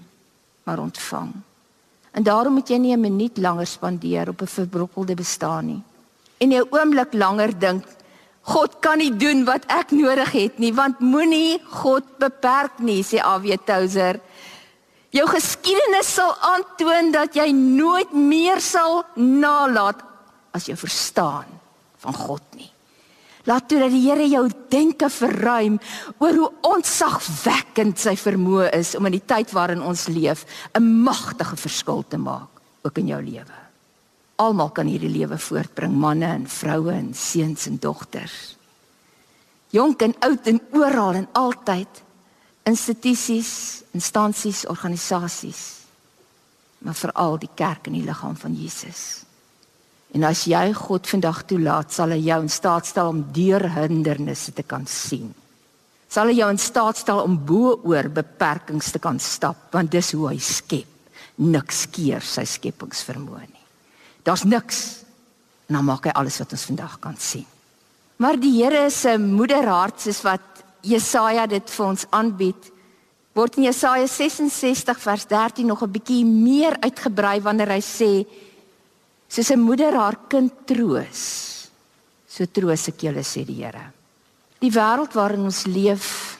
maar 0.69 0.79
ontvang. 0.79 1.33
En 2.11 2.23
daarom 2.23 2.53
moet 2.53 2.69
jy 2.69 2.77
nie 2.77 2.97
'n 2.97 3.01
minuut 3.01 3.37
langer 3.37 3.67
spandeer 3.67 4.29
op 4.29 4.41
'n 4.41 4.47
verbrokkelde 4.47 5.15
bestaan 5.15 5.67
nie. 5.67 5.83
En 6.39 6.49
'n 6.49 6.67
oomblik 6.71 7.13
langer 7.13 7.59
dink 7.59 7.85
God 8.49 8.79
kan 8.81 9.01
nie 9.03 9.13
doen 9.13 9.45
wat 9.45 9.67
ek 9.69 9.93
nodig 9.93 10.31
het 10.33 10.61
nie, 10.63 10.73
want 10.73 11.03
moenie 11.05 11.59
God 11.83 12.07
beperk 12.21 12.81
nie, 12.81 13.03
sê 13.05 13.21
A.W. 13.21 13.59
Tozer. 13.69 14.21
Jou 15.13 15.27
geskiedenis 15.29 16.09
sal 16.17 16.35
aantoon 16.45 17.13
dat 17.13 17.37
jy 17.37 17.49
nooit 17.53 18.13
meer 18.13 18.61
sal 18.65 19.03
nalat 19.17 20.01
as 20.57 20.69
jy 20.69 20.77
verstaan 20.77 21.49
van 22.03 22.17
God 22.17 22.45
nie. 22.57 22.71
Laat 23.49 23.69
toe 23.69 23.79
dat 23.81 23.93
die 23.95 24.05
Here 24.05 24.27
jou 24.29 24.45
denke 24.69 25.09
verruim 25.13 25.79
oor 26.21 26.37
hoe 26.37 26.49
ontzagwekkend 26.69 28.01
sy 28.01 28.13
vermoë 28.21 28.69
is 28.77 28.93
om 28.99 29.09
in 29.09 29.17
die 29.17 29.25
tyd 29.25 29.55
waarin 29.57 29.85
ons 29.85 30.09
leef 30.13 30.45
'n 30.77 31.05
magtige 31.05 31.57
verskil 31.57 32.05
te 32.09 32.19
maak 32.21 32.53
ook 32.85 32.99
in 32.99 33.07
jou 33.07 33.23
lewe. 33.23 33.58
Almal 34.39 34.71
kan 34.71 34.87
hierdie 34.87 35.11
lewe 35.11 35.39
voortbring, 35.39 35.95
manne 35.99 36.29
en 36.31 36.45
vroue 36.47 36.93
en 36.95 37.11
seuns 37.15 37.67
en 37.67 37.79
dogters. 37.83 38.37
Jonk 39.75 40.03
en 40.07 40.15
oud 40.25 40.47
en 40.47 40.61
oral 40.79 41.19
en 41.19 41.27
altyd 41.37 42.05
institusies, 42.69 43.51
instansies, 43.97 44.63
organisasies. 44.71 45.65
Maar 46.79 46.95
veral 46.95 47.41
die 47.43 47.51
kerk 47.59 47.89
en 47.91 47.99
die 47.99 48.05
liggaam 48.07 48.37
van 48.39 48.55
Jesus. 48.55 49.25
En 50.15 50.25
as 50.25 50.47
jy 50.49 50.71
God 50.77 51.11
vandag 51.11 51.43
toelaat, 51.51 51.93
sal 51.93 52.15
hy 52.15 52.23
jou 52.23 52.39
in 52.45 52.53
staat 52.53 52.89
stel 52.89 53.11
om 53.11 53.27
deur 53.35 53.67
hindernisse 53.75 54.55
te 54.57 54.65
kan 54.65 54.87
sien. 54.89 55.29
Sal 56.09 56.31
hy 56.31 56.39
jou 56.39 56.49
in 56.49 56.63
staat 56.63 57.03
stel 57.03 57.21
om 57.27 57.37
bo 57.45 57.75
oor 57.91 58.09
beperkings 58.09 58.95
te 58.95 59.03
kan 59.03 59.19
stap, 59.21 59.69
want 59.75 59.93
dis 59.93 60.15
hoe 60.17 60.31
hy 60.31 60.39
skep. 60.41 60.95
Niks 61.39 61.85
keer 61.95 62.25
sy 62.25 62.47
skepingsvermoë 62.49 63.45
nie. 63.45 63.58
Daar's 64.23 64.45
niks. 64.45 65.05
En 65.69 65.75
dan 65.75 65.85
maak 65.85 66.05
hy 66.09 66.15
alles 66.17 66.39
wat 66.39 66.53
ons 66.53 66.65
vandag 66.65 66.99
kan 66.99 67.17
sien. 67.17 67.47
Maar 68.19 68.39
die 68.41 68.55
Here 68.57 68.89
se 68.91 69.19
moederhart 69.19 70.01
soos 70.01 70.23
wat 70.27 70.65
Jesaja 70.83 71.47
dit 71.47 71.71
vir 71.71 71.87
ons 71.87 72.07
aanbied, 72.11 72.71
word 73.37 73.59
in 73.61 73.69
Jesaja 73.69 74.07
66 74.11 74.99
vers 74.99 75.27
13 75.31 75.67
nog 75.67 75.83
'n 75.83 75.93
bietjie 75.93 76.25
meer 76.25 76.77
uitgebrei 76.81 77.41
wanneer 77.41 77.71
hy 77.71 77.81
sê 77.81 78.27
soos 79.29 79.51
'n 79.51 79.61
moeder 79.61 79.95
haar 79.95 80.17
kind 80.29 80.53
troos, 80.67 81.71
so 82.27 82.47
troos 82.47 82.89
ek 82.89 83.03
julle 83.03 83.23
sê 83.23 83.45
die 83.45 83.63
Here. 83.63 83.93
Die 84.59 84.71
wêreld 84.71 85.15
waarin 85.15 85.45
ons 85.45 85.67
leef 85.67 86.39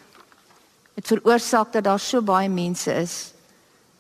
het 0.97 1.07
veroorsaak 1.07 1.73
dat 1.73 1.85
daar 1.85 2.01
so 2.01 2.23
baie 2.23 2.49
mense 2.49 2.91
is 2.91 3.33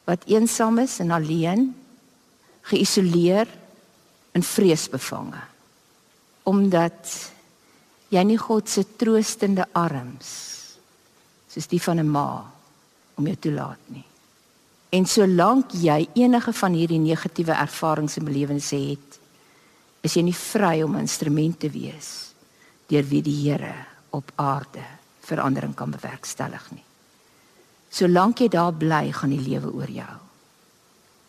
wat 0.05 0.25
eensaam 0.27 0.79
is 0.79 0.99
en 0.99 1.11
alleen, 1.11 1.75
geïsoleer 2.63 3.47
in 4.33 4.43
vreesbevange 4.43 5.41
omdat 6.49 7.33
jy 8.09 8.23
nie 8.25 8.39
God 8.41 8.69
se 8.69 8.85
troostende 8.97 9.67
arms 9.77 10.31
soos 11.49 11.69
die 11.69 11.81
van 11.81 12.01
'n 12.01 12.09
ma 12.09 12.45
om 13.17 13.27
jou 13.27 13.37
te 13.37 13.51
laat 13.51 13.83
nie. 13.87 14.05
En 14.91 15.07
solank 15.07 15.73
jy 15.73 16.09
enige 16.15 16.53
van 16.53 16.73
hierdie 16.73 16.99
negatiewe 16.99 17.53
ervarings 17.53 18.17
en 18.17 18.25
belewennisse 18.25 18.77
het, 18.77 19.19
is 20.01 20.15
jy 20.15 20.23
nie 20.23 20.35
vry 20.35 20.83
om 20.83 20.97
'n 20.97 21.01
instrument 21.01 21.59
te 21.61 21.71
wees 21.71 22.33
deur 22.87 23.05
wie 23.05 23.23
die 23.23 23.51
Here 23.51 23.75
op 24.11 24.33
aarde 24.37 24.85
verandering 25.21 25.75
kan 25.75 25.91
bewerkstellig 25.91 26.71
nie. 26.71 26.85
Solank 27.91 28.39
jy 28.39 28.49
daar 28.49 28.73
bly, 28.73 29.13
gaan 29.13 29.31
die 29.31 29.49
lewe 29.49 29.73
oor 29.73 29.91
jou. 29.91 30.17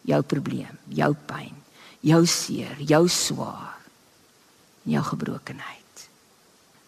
Jou 0.02 0.22
probleem, 0.22 0.78
jou 0.88 1.14
pyn, 1.26 1.59
jou 2.06 2.26
seer, 2.26 2.80
jou 2.80 3.08
swaar, 3.10 3.78
jou 4.84 5.04
gebrokenheid. 5.04 6.10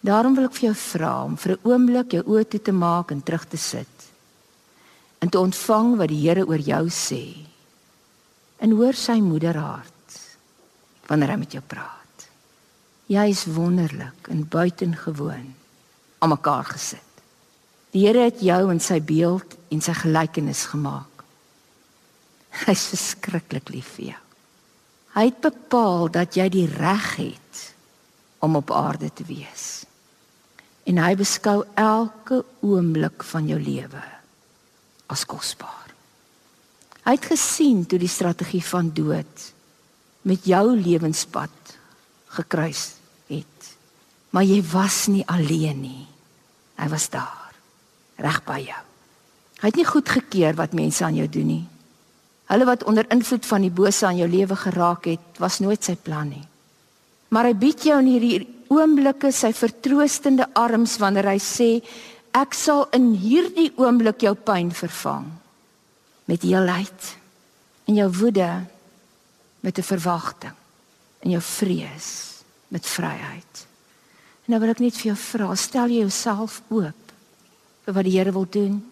Daarom 0.02 0.36
wil 0.36 0.48
ek 0.48 0.56
vir 0.58 0.72
jou 0.72 0.78
vra 0.82 1.14
om 1.24 1.38
vir 1.38 1.52
'n 1.54 1.62
oomblik 1.64 2.12
jou 2.14 2.24
oë 2.24 2.50
toe 2.50 2.62
te 2.62 2.72
maak 2.72 3.12
en 3.12 3.22
terug 3.22 3.46
te 3.46 3.58
sit 3.58 4.12
en 5.22 5.30
te 5.30 5.40
ontvang 5.40 5.98
wat 5.98 6.10
die 6.10 6.22
Here 6.28 6.46
oor 6.46 6.58
jou 6.58 6.90
sê. 6.90 7.46
En 8.60 8.72
hoor 8.72 8.94
sy 8.94 9.20
moederhart 9.22 10.18
wanneer 11.08 11.30
hy 11.30 11.38
met 11.38 11.52
jou 11.52 11.62
praat. 11.62 12.28
Jy 13.12 13.30
is 13.30 13.46
wonderlik 13.46 14.30
en 14.32 14.48
buitengewoon 14.48 15.54
aan 16.20 16.30
mekaar 16.30 16.66
gesit. 16.66 17.24
Die 17.92 18.08
Here 18.08 18.24
het 18.30 18.42
jou 18.42 18.72
in 18.72 18.80
sy 18.80 19.00
beeld 19.00 19.58
en 19.70 19.82
sy 19.82 19.94
gelykenis 19.94 20.66
gemaak. 20.72 21.26
Hy's 22.66 22.88
verskriklik 22.94 23.70
lief 23.70 23.96
vir 23.98 24.06
jou. 24.06 24.22
Hy 25.12 25.28
het 25.28 25.42
bepaal 25.44 26.08
dat 26.12 26.38
jy 26.40 26.48
die 26.52 26.68
reg 26.72 27.16
het 27.20 27.62
om 28.40 28.56
op 28.56 28.72
aarde 28.72 29.12
te 29.14 29.26
wees. 29.28 29.84
En 30.88 30.98
hy 30.98 31.14
beskou 31.20 31.62
elke 31.78 32.42
oomblik 32.66 33.24
van 33.28 33.50
jou 33.50 33.60
lewe 33.60 34.04
as 35.12 35.26
kosbaar. 35.28 35.92
Hy 37.04 37.18
het 37.18 37.28
gesien 37.28 37.84
toe 37.90 38.00
die 38.00 38.12
strategie 38.12 38.64
van 38.64 38.92
dood 38.96 39.52
met 40.30 40.46
jou 40.46 40.64
lewenspad 40.78 41.76
gekruis 42.38 42.94
het. 43.28 43.72
Maar 44.32 44.48
jy 44.48 44.62
was 44.72 45.08
nie 45.12 45.26
alleen 45.28 45.82
nie. 45.82 46.06
Hy 46.80 46.88
was 46.90 47.10
daar, 47.12 47.52
reg 48.22 48.40
by 48.48 48.62
jou. 48.64 48.84
Hy 49.62 49.70
het 49.70 49.78
nie 49.78 49.86
goed 49.86 50.10
gekeer 50.10 50.56
wat 50.58 50.78
mense 50.78 51.04
aan 51.06 51.18
jou 51.20 51.28
doen 51.30 51.50
nie. 51.52 51.66
Hulle 52.52 52.68
wat 52.68 52.84
onder 52.84 53.08
invloed 53.14 53.46
van 53.48 53.64
die 53.64 53.72
bose 53.72 54.06
aan 54.06 54.18
jou 54.20 54.28
lewe 54.28 54.56
geraak 54.60 55.08
het, 55.08 55.38
was 55.40 55.62
nooit 55.64 55.84
sy 55.84 55.96
plan 55.96 56.28
nie. 56.28 56.44
Maar 57.32 57.48
hy 57.48 57.54
bied 57.56 57.86
jou 57.88 58.00
in 58.02 58.10
hierdie 58.12 58.42
oomblikke 58.72 59.32
sy 59.36 59.54
vertroostende 59.56 60.50
arms 60.60 60.98
wanneer 61.00 61.30
hy 61.32 61.40
sê 61.40 61.70
ek 62.36 62.56
sal 62.56 62.86
in 62.96 63.14
hierdie 63.20 63.70
oomblik 63.80 64.24
jou 64.24 64.34
pyn 64.36 64.72
vervang 64.76 65.28
met 66.32 66.44
heelheid 66.48 67.08
en 67.88 68.00
jou 68.00 68.10
woede 68.20 68.52
met 69.64 69.78
'n 69.78 69.84
verwagting 69.84 70.56
en 71.24 71.32
jou 71.32 71.42
vrees 71.42 72.08
met 72.68 72.86
vryheid. 72.86 73.68
Nou 74.46 74.60
wil 74.60 74.70
ek 74.70 74.80
net 74.80 74.96
vir 74.96 75.14
jou 75.14 75.16
vra, 75.16 75.56
stel 75.56 75.88
jy 75.88 76.02
jouself 76.02 76.62
oop 76.70 77.12
vir 77.86 77.94
wat 77.94 78.04
die 78.04 78.18
Here 78.18 78.32
wil 78.32 78.48
doen? 78.50 78.91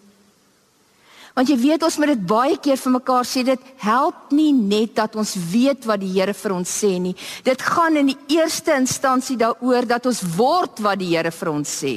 Want 1.40 1.48
jy 1.48 1.56
weet 1.56 1.84
ons 1.86 1.94
moet 1.96 2.10
dit 2.12 2.24
baie 2.28 2.56
keer 2.60 2.76
vir 2.76 2.92
mekaar 2.92 3.24
sê 3.24 3.40
dit 3.48 3.68
help 3.80 4.28
nie 4.36 4.50
net 4.52 4.90
dat 4.98 5.14
ons 5.16 5.30
weet 5.48 5.86
wat 5.88 6.02
die 6.02 6.10
Here 6.12 6.34
vir 6.36 6.52
ons 6.52 6.68
sê 6.68 6.90
nie. 7.00 7.14
Dit 7.40 7.62
gaan 7.64 7.94
in 7.96 8.10
die 8.10 8.36
eerste 8.36 8.74
instansie 8.76 9.38
daaroor 9.40 9.86
dat 9.88 10.04
ons 10.10 10.18
word 10.36 10.82
wat 10.84 10.98
die 11.00 11.14
Here 11.14 11.30
vir 11.32 11.48
ons 11.48 11.70
sê. 11.80 11.94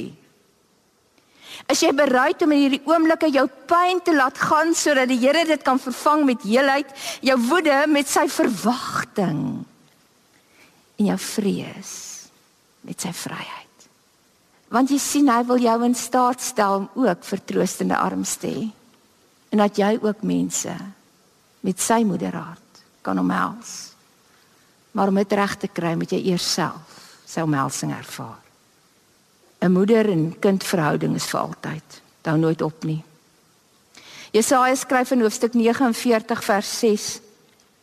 As 1.68 1.82
jy 1.84 1.90
bereid 1.92 2.40
om 2.40 2.54
in 2.56 2.62
hierdie 2.62 2.88
oomblikke 2.88 3.28
jou 3.34 3.44
pyn 3.68 4.00
te 4.06 4.14
laat 4.16 4.40
gaan 4.40 4.72
sodat 4.72 5.10
die 5.12 5.18
Here 5.20 5.42
dit 5.50 5.66
kan 5.66 5.76
vervang 5.82 6.24
met 6.30 6.46
heelheid, 6.48 6.94
jou 7.20 7.36
woede 7.50 7.82
met 7.92 8.08
sy 8.08 8.24
verwagting 8.32 9.42
en 10.94 11.10
jou 11.10 11.18
vrees 11.20 11.92
met 12.80 12.96
sy 12.96 13.12
vryheid. 13.12 13.84
Want 14.72 14.88
jy 14.88 15.02
sien 15.04 15.28
hy 15.28 15.42
wil 15.52 15.60
jou 15.60 15.76
in 15.84 15.98
staat 16.00 16.40
stel 16.40 16.78
om 16.78 17.04
ook 17.04 17.28
vertroostende 17.28 18.00
arms 18.00 18.38
te 18.40 18.54
hê 18.54 18.64
en 19.54 19.62
dat 19.62 19.78
jy 19.78 19.94
ook 20.02 20.24
mense 20.26 20.72
met 21.62 21.80
sy 21.80 22.00
moederhart 22.02 22.82
kan 23.06 23.18
omhels. 23.22 23.94
Maar 24.90 25.12
om 25.12 25.20
dit 25.20 25.32
reg 25.32 25.54
te 25.62 25.68
kry, 25.70 25.92
moet 25.94 26.10
jy 26.10 26.20
eers 26.32 26.46
self 26.56 27.02
sy 27.24 27.42
omhelsing 27.46 27.92
ervaar. 27.94 28.42
'n 29.62 29.72
Moeder 29.72 30.10
en 30.10 30.38
kind 30.38 30.64
verhouding 30.64 31.14
is 31.14 31.26
vir 31.30 31.40
altyd. 31.40 32.00
Hou 32.22 32.36
nooit 32.38 32.62
op 32.62 32.84
nie. 32.84 33.02
Jesaja 34.32 34.74
skryf 34.74 35.10
in 35.10 35.20
hoofstuk 35.20 35.54
49 35.54 36.44
vers 36.44 36.78
6: 36.78 37.20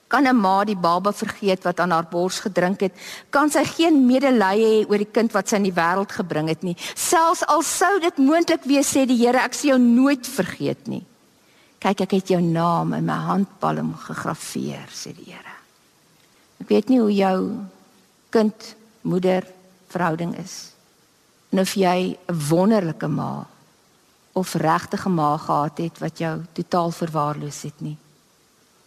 Kan 0.08 0.28
'n 0.28 0.36
ma 0.36 0.64
die 0.64 0.76
baba 0.76 1.12
vergeet 1.12 1.64
wat 1.64 1.80
aan 1.80 1.92
haar 1.92 2.08
bors 2.12 2.40
gedrink 2.40 2.80
het? 2.80 2.94
Kan 3.30 3.50
sy 3.50 3.64
geen 3.64 4.06
medelee 4.06 4.84
hê 4.84 4.90
oor 4.90 4.98
die 4.98 5.12
kind 5.12 5.32
wat 5.32 5.48
sy 5.48 5.56
in 5.56 5.70
die 5.72 5.80
wêreld 5.82 6.12
gebring 6.12 6.48
het 6.48 6.64
nie? 6.64 6.76
Selfs 6.96 7.46
al 7.48 7.62
sou 7.62 8.00
dit 8.00 8.18
moontlik 8.18 8.64
wees, 8.64 8.92
sê 8.96 9.06
die 9.06 9.18
Here, 9.26 9.40
ek 9.40 9.54
sal 9.54 9.70
jou 9.70 9.80
nooit 9.80 10.28
vergeet 10.28 10.88
nie. 10.88 11.06
Kyk, 11.82 12.04
ek 12.06 12.12
het 12.20 12.30
jou 12.36 12.42
naam 12.46 12.94
in 12.94 13.08
my 13.08 13.18
handpalm 13.26 13.96
gegraveer, 13.98 14.92
sê 14.94 15.16
die 15.18 15.32
Here. 15.34 15.56
Ek 16.62 16.70
weet 16.70 16.92
nie 16.92 17.00
hoe 17.02 17.14
jou 17.14 17.38
kind 18.30 18.68
moeder 19.02 19.48
verhouding 19.90 20.36
is. 20.38 20.76
En 21.52 21.60
of 21.60 21.74
jy 21.74 22.18
'n 22.30 22.40
wonderlike 22.50 23.08
ma 23.08 23.46
of 24.34 24.54
regtige 24.54 25.10
ma 25.10 25.38
gehad 25.38 25.78
het 25.78 26.00
wat 26.00 26.18
jou 26.18 26.46
totaal 26.54 26.92
verwaarloos 26.92 27.62
het 27.62 27.82
nie. 27.82 27.98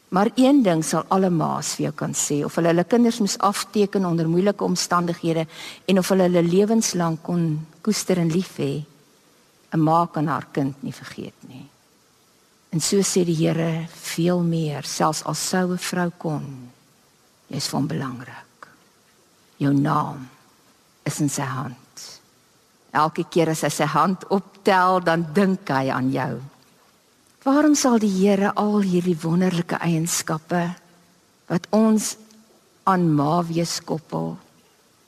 Maar 0.08 0.30
een 0.36 0.62
ding 0.62 0.84
sal 0.84 1.04
alle 1.08 1.30
ma's 1.30 1.74
vir 1.74 1.84
jou 1.84 1.92
kan 1.92 2.14
sê, 2.14 2.44
of 2.44 2.54
hulle 2.54 2.68
hulle 2.68 2.84
kinders 2.84 3.18
moes 3.18 3.38
afteken 3.38 4.04
onder 4.04 4.28
moeilike 4.28 4.64
omstandighede 4.64 5.46
en 5.84 5.98
of 5.98 6.08
hulle 6.08 6.22
hulle 6.22 6.42
lewenslank 6.42 7.22
kon 7.22 7.66
koester 7.82 8.18
en 8.18 8.30
lief 8.30 8.56
hê, 8.56 8.84
'n 9.72 9.80
ma 9.80 10.06
kan 10.06 10.26
haar 10.26 10.46
kind 10.52 10.82
nie 10.82 10.92
vergeet 10.92 11.34
nie. 11.48 11.73
En 12.74 12.82
so 12.82 12.98
sê 13.06 13.22
die 13.22 13.36
Here 13.38 13.86
veel 13.86 14.40
meer, 14.42 14.82
selfs 14.82 15.22
al 15.22 15.36
sou 15.38 15.72
'n 15.72 15.78
vrou 15.78 16.10
kon. 16.18 16.46
Jy's 17.46 17.68
van 17.70 17.86
belangrik. 17.86 18.68
Jou 19.56 19.72
naam 19.72 20.28
is 21.04 21.20
in 21.20 21.28
sy 21.28 21.42
hand. 21.42 22.20
Elke 22.90 23.24
keer 23.30 23.48
as 23.48 23.62
hy 23.62 23.68
sy 23.68 23.84
hand 23.84 24.26
optel, 24.28 25.00
dan 25.00 25.26
dink 25.32 25.68
hy 25.68 25.88
aan 25.88 26.10
jou. 26.10 26.42
Waarom 27.44 27.74
sal 27.74 27.98
die 27.98 28.10
Here 28.10 28.52
al 28.54 28.80
hierdie 28.80 29.18
wonderlike 29.22 29.76
eienskappe 29.76 30.74
wat 31.46 31.66
ons 31.70 32.16
aan 32.82 33.14
Ma 33.14 33.42
wees 33.42 33.80
koppel 33.84 34.38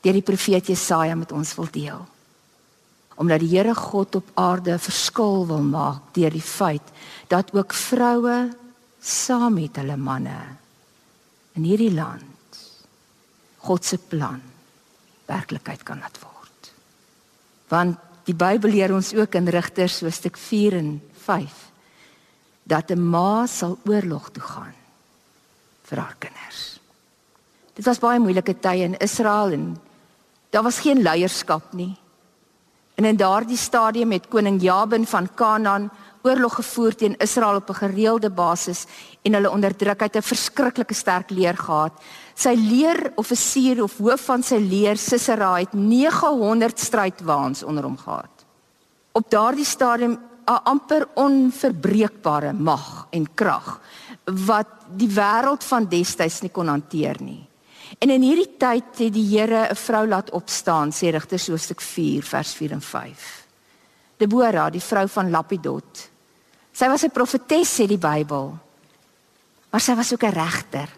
deur 0.01 0.13
die 0.13 0.21
profeet 0.21 0.67
Jesaja 0.67 1.15
met 1.15 1.31
ons 1.31 1.55
wil 1.55 1.67
deel? 1.71 2.07
Omdat 3.17 3.41
die 3.41 3.49
Here 3.57 3.73
God 3.75 4.15
op 4.15 4.31
aarde 4.33 4.73
'n 4.73 4.79
verskil 4.79 5.47
wil 5.47 5.61
maak 5.61 6.13
deur 6.13 6.31
die 6.31 6.41
feit 6.41 6.87
dat 7.27 7.53
ook 7.53 7.73
vroue 7.73 8.49
saam 9.01 9.53
met 9.53 9.75
hulle 9.75 9.97
manne 9.97 10.39
in 11.55 11.63
hierdie 11.63 11.93
land 11.93 12.23
God 13.57 13.85
se 13.85 13.97
plan 13.97 14.41
werklikheid 15.27 15.83
kan 15.83 15.99
laat 15.99 16.19
word. 16.23 16.71
Want 17.67 17.97
die 18.27 18.35
Bybel 18.35 18.71
leer 18.71 18.93
ons 18.95 19.13
ook 19.15 19.35
in 19.35 19.49
Rigters 19.51 20.01
hoofstuk 20.01 20.37
4 20.37 20.77
en 20.77 21.01
5 21.23 21.65
dat 22.63 22.91
'n 22.91 23.09
ma 23.09 23.45
sal 23.47 23.77
oorlog 23.85 24.29
toe 24.31 24.43
gaan 24.43 24.75
vir 25.83 25.97
haar 25.97 26.15
kinders. 26.19 26.79
Dit 27.73 27.85
was 27.85 27.99
baie 27.99 28.19
moeilike 28.19 28.59
tye 28.59 28.83
in 28.83 28.97
Israel 28.97 29.51
en 29.51 29.77
daar 30.49 30.63
was 30.63 30.79
geen 30.79 31.01
leierskap 31.01 31.73
nie. 31.73 31.95
En 32.97 33.05
in 33.05 33.17
daardie 33.17 33.57
stadium 33.57 34.11
het 34.11 34.25
koning 34.27 34.61
Jabin 34.61 35.03
van 35.05 35.27
Kanaan 35.37 35.91
oorlog 36.25 36.55
gevoer 36.57 36.95
teen 36.95 37.17
Israel 37.21 37.55
op 37.55 37.69
'n 37.69 37.73
gereelde 37.73 38.29
basis 38.29 38.85
en 39.21 39.33
hulle 39.33 39.51
onderdruk 39.51 40.01
uit 40.01 40.15
'n 40.15 40.21
verskriklike 40.21 40.93
sterk 40.93 41.29
leer 41.29 41.57
gehad. 41.57 41.93
Sy 42.33 42.55
leeroffisier 42.57 43.83
of 43.83 43.97
hoof 43.97 44.21
van 44.21 44.43
sy 44.43 44.55
leer, 44.55 44.97
Sisera, 44.97 45.55
het 45.59 45.73
900 45.73 46.79
strydwaans 46.79 47.63
onder 47.63 47.83
hom 47.83 47.97
gehad. 47.97 48.45
Op 49.11 49.29
daardie 49.29 49.65
stadium 49.65 50.19
'n 50.47 50.63
amper 50.63 51.07
onverbreekbare 51.13 52.53
mag 52.53 53.07
en 53.09 53.33
krag 53.33 53.79
wat 54.25 54.67
die 54.95 55.09
wêreld 55.09 55.63
van 55.63 55.85
destyds 55.85 56.41
nie 56.41 56.51
kon 56.51 56.67
hanteer 56.67 57.15
nie. 57.19 57.46
En 57.99 58.09
in 58.09 58.21
hierdie 58.21 58.57
tyd 58.59 58.97
het 58.97 59.13
die 59.13 59.25
Here 59.37 59.69
'n 59.69 59.75
vrou 59.75 60.07
laat 60.07 60.29
opstaan, 60.29 60.91
sê 60.91 61.09
Rigters 61.09 61.47
hoofstuk 61.47 61.81
4 61.81 62.23
vers 62.23 62.53
4 62.53 62.71
en 62.71 62.81
5. 62.81 63.45
Debora, 64.17 64.69
die 64.69 64.81
vrou 64.81 65.07
van 65.07 65.29
Lapidot. 65.29 66.09
Sy 66.71 66.87
was 66.87 67.03
'n 67.03 67.11
profetes 67.11 67.79
sê 67.79 67.87
die 67.87 67.97
Bybel. 67.97 68.57
Maar 69.69 69.81
sy 69.81 69.95
was 69.95 70.13
ook 70.13 70.23
'n 70.23 70.33
regter. 70.33 70.89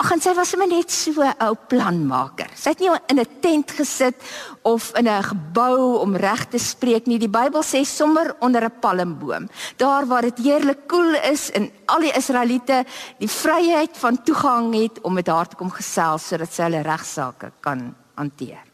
Ag 0.00 0.14
en 0.14 0.22
sy 0.24 0.32
was 0.32 0.54
net 0.56 0.88
so 0.88 1.20
'n 1.20 1.34
ou 1.44 1.54
planmaker. 1.68 2.48
Sy 2.56 2.70
het 2.70 2.80
nie 2.80 2.88
in 3.08 3.20
'n 3.20 3.40
tent 3.40 3.70
gesit 3.70 4.16
of 4.62 4.92
in 4.96 5.06
'n 5.06 5.22
gebou 5.22 6.00
om 6.00 6.16
reg 6.16 6.48
te 6.48 6.58
spreek 6.58 7.06
nie. 7.06 7.18
Die 7.18 7.28
Bybel 7.28 7.62
sê 7.62 7.84
sommer 7.84 8.34
onder 8.40 8.64
'n 8.64 8.80
palmboom. 8.80 9.48
Daar 9.76 10.06
waar 10.06 10.22
dit 10.22 10.38
heerlik 10.38 10.88
koel 10.88 11.14
is 11.14 11.50
en 11.50 11.70
al 11.86 12.00
die 12.00 12.16
Israeliete 12.16 12.86
die 13.18 13.28
vryheid 13.28 13.96
van 13.98 14.22
toegang 14.22 14.74
het 14.74 15.00
om 15.02 15.12
met 15.12 15.26
haar 15.26 15.48
te 15.48 15.56
kom 15.56 15.70
gesels 15.70 16.28
sodat 16.28 16.52
sy 16.52 16.62
hulle 16.62 16.82
regsaake 16.82 17.52
kan 17.60 17.94
hanteer. 18.14 18.64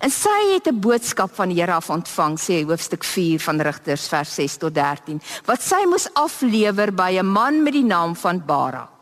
En 0.00 0.10
sy 0.10 0.54
het 0.54 0.66
'n 0.66 0.80
boodskap 0.80 1.34
van 1.34 1.48
die 1.48 1.60
Here 1.60 1.72
af 1.72 1.90
ontvang, 1.90 2.38
sê 2.40 2.64
hoofstuk 2.64 3.04
4 3.04 3.40
van 3.40 3.60
Rigters 3.60 4.08
vers 4.08 4.34
6 4.34 4.56
tot 4.56 4.74
13, 4.74 5.22
wat 5.44 5.62
sy 5.62 5.86
moes 5.86 6.08
aflewer 6.14 6.92
by 6.92 7.18
'n 7.20 7.26
man 7.26 7.62
met 7.62 7.72
die 7.72 7.84
naam 7.84 8.16
van 8.16 8.42
Barak. 8.44 9.01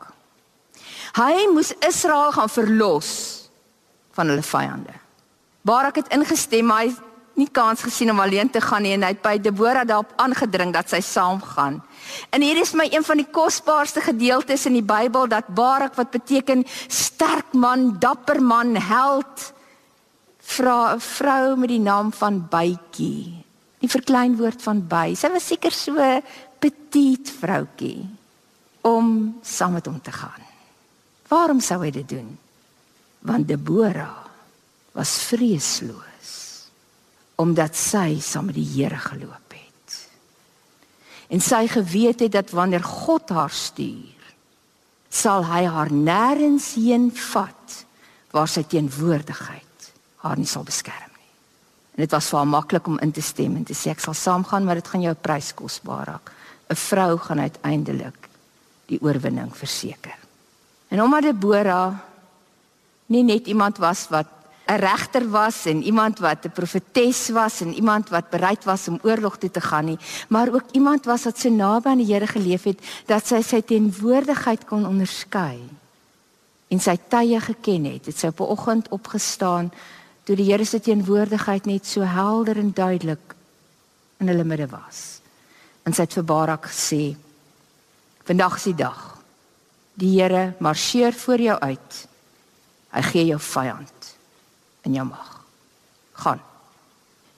Hy 1.17 1.47
moes 1.51 1.73
Israel 1.87 2.31
gaan 2.31 2.49
verlos 2.49 3.09
van 4.15 4.31
hulle 4.31 4.43
vyande. 4.43 4.93
Barak 5.61 5.95
het 6.01 6.11
ingestem, 6.15 6.65
maar 6.65 6.85
hy 6.85 6.91
het 6.91 7.09
nie 7.39 7.49
kans 7.51 7.83
gesien 7.85 8.11
om 8.11 8.19
alleen 8.19 8.49
te 8.51 8.61
gaan 8.61 8.83
nie 8.83 8.93
en 8.95 9.05
hy 9.05 9.13
het 9.13 9.21
by 9.23 9.37
Debora 9.41 9.83
daarop 9.87 10.11
aangedring 10.19 10.73
dat 10.75 10.91
sy 10.91 10.99
saamgaan. 11.05 11.79
En 12.29 12.43
hier 12.43 12.59
is 12.59 12.73
my 12.77 12.87
een 12.91 13.05
van 13.07 13.21
die 13.21 13.27
kosbaarste 13.31 14.03
gedeeltes 14.03 14.65
in 14.67 14.75
die 14.79 14.85
Bybel 14.85 15.29
dat 15.31 15.49
Barak 15.55 15.95
wat 15.99 16.11
beteken 16.11 16.65
sterk 16.87 17.53
man, 17.53 17.95
dapper 17.99 18.41
man, 18.43 18.75
held, 18.75 19.51
vra 20.41 20.95
'n 20.95 20.99
vrou 20.99 21.55
met 21.55 21.69
die 21.69 21.79
naam 21.79 22.11
van 22.11 22.47
Bytjie. 22.49 23.45
Die 23.79 23.89
verkleinwoord 23.89 24.61
van 24.61 24.87
by. 24.87 25.15
Sy 25.15 25.29
was 25.29 25.47
seker 25.47 25.71
so 25.71 25.95
petit 26.59 27.31
vroutjie 27.39 28.05
om 28.81 29.37
saam 29.41 29.73
met 29.73 29.85
hom 29.85 30.01
te 30.01 30.11
gaan. 30.11 30.50
Waarom 31.31 31.61
sou 31.63 31.79
hy 31.83 31.91
dit 31.95 32.07
doen? 32.09 32.31
Want 33.27 33.47
Debora 33.47 34.09
was 34.97 35.19
vreesloos 35.29 36.09
omdat 37.41 37.73
sy 37.73 38.19
saam 38.21 38.51
met 38.51 38.57
die 38.59 38.67
Here 38.67 38.99
geloop 39.01 39.55
het. 39.55 39.95
En 41.33 41.41
sy 41.41 41.63
geweet 41.71 42.19
het 42.21 42.35
dat 42.35 42.51
wanneer 42.53 42.83
God 42.85 43.31
haar 43.33 43.49
stuur, 43.49 44.19
sal 45.09 45.47
hy 45.49 45.63
haar 45.65 45.89
nêrens 45.89 46.75
heen 46.77 47.09
vat 47.31 47.79
waar 48.35 48.51
sy 48.51 48.61
teenwoordigheid 48.61 49.89
haar 50.21 50.37
nie 50.37 50.45
sal 50.45 50.67
beskerm 50.67 51.09
nie. 51.17 51.31
En 51.97 52.05
dit 52.05 52.13
was 52.13 52.29
vir 52.29 52.43
haar 52.43 52.51
maklik 52.53 52.87
om 52.91 53.01
in 53.01 53.15
te 53.15 53.25
stem 53.25 53.57
en 53.57 53.65
te 53.65 53.73
sê 53.73 53.95
ek 53.95 54.05
sal 54.05 54.13
saamgaan, 54.13 54.67
maar 54.67 54.77
dit 54.77 54.93
gaan 54.93 55.07
jou 55.07 55.17
prys 55.17 55.49
kos, 55.57 55.81
Barak. 55.81 56.29
'n 56.69 56.77
Vrou 56.77 57.17
gaan 57.17 57.39
uiteindelik 57.39 58.29
die 58.85 59.01
oorwinning 59.01 59.49
verseker. 59.55 60.20
En 60.91 61.01
omdat 61.01 61.23
Debora 61.23 62.03
nie 63.11 63.23
net 63.23 63.47
iemand 63.47 63.77
was 63.79 64.09
wat 64.11 64.27
'n 64.67 64.79
regter 64.79 65.29
was 65.29 65.65
en 65.65 65.83
iemand 65.83 66.19
wat 66.19 66.45
'n 66.45 66.51
profetes 66.51 67.29
was 67.29 67.61
en 67.61 67.73
iemand 67.73 68.09
wat 68.09 68.29
bereid 68.29 68.63
was 68.63 68.87
om 68.87 68.99
oorlog 69.03 69.37
toe 69.37 69.51
te 69.51 69.61
gaan 69.61 69.85
nie, 69.85 69.99
maar 70.27 70.53
ook 70.53 70.63
iemand 70.71 71.05
was 71.05 71.23
wat 71.23 71.39
so 71.39 71.49
naby 71.49 71.87
aan 71.87 71.97
die 71.97 72.13
Here 72.13 72.27
geleef 72.27 72.63
het 72.63 72.79
dat 73.05 73.27
sy 73.27 73.41
sy 73.41 73.61
teenwoordigheid 73.61 74.65
kon 74.65 74.87
onderskei 74.87 75.59
en 76.67 76.79
sy 76.79 76.97
tye 77.07 77.39
geken 77.39 77.85
het. 77.85 78.05
Het 78.05 78.17
sy 78.17 78.27
op 78.27 78.39
'n 78.39 78.51
oggend 78.51 78.89
opgestaan 78.89 79.71
toe 80.23 80.35
die 80.35 80.51
Here 80.51 80.65
se 80.65 80.79
teenwoordigheid 80.79 81.65
net 81.65 81.85
so 81.85 82.01
helder 82.01 82.57
en 82.57 82.73
duidelik 82.73 83.35
in 84.17 84.27
hulle 84.27 84.43
midde 84.43 84.67
was. 84.67 85.19
En 85.83 85.93
sy 85.93 86.01
het 86.01 86.13
vir 86.13 86.23
Barak 86.23 86.65
gesê: 86.65 87.15
"Vandag 88.23 88.55
is 88.55 88.63
die 88.63 88.75
dag. 88.75 89.20
Die 90.01 90.15
Here 90.17 90.53
marseer 90.59 91.13
voor 91.13 91.39
jou 91.39 91.57
uit. 91.59 92.05
Hy 92.91 93.01
gee 93.01 93.25
jou 93.29 93.39
vyand 93.39 94.15
in 94.87 94.97
jou 94.97 95.05
mag. 95.05 95.35
Gaan." 96.13 96.41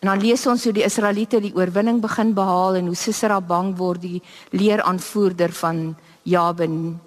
En 0.03 0.09
dan 0.11 0.19
lees 0.19 0.41
ons 0.51 0.63
hoe 0.67 0.73
die 0.75 0.83
Israeliete 0.83 1.39
die 1.39 1.53
oorwinning 1.55 2.01
begin 2.03 2.33
behaal 2.35 2.75
en 2.75 2.89
hoe 2.91 2.95
Sisera 2.99 3.37
bang 3.39 3.69
word 3.79 4.01
die 4.03 4.19
leeraanvoerder 4.51 5.53
van 5.55 5.93
Jabin 6.27 6.99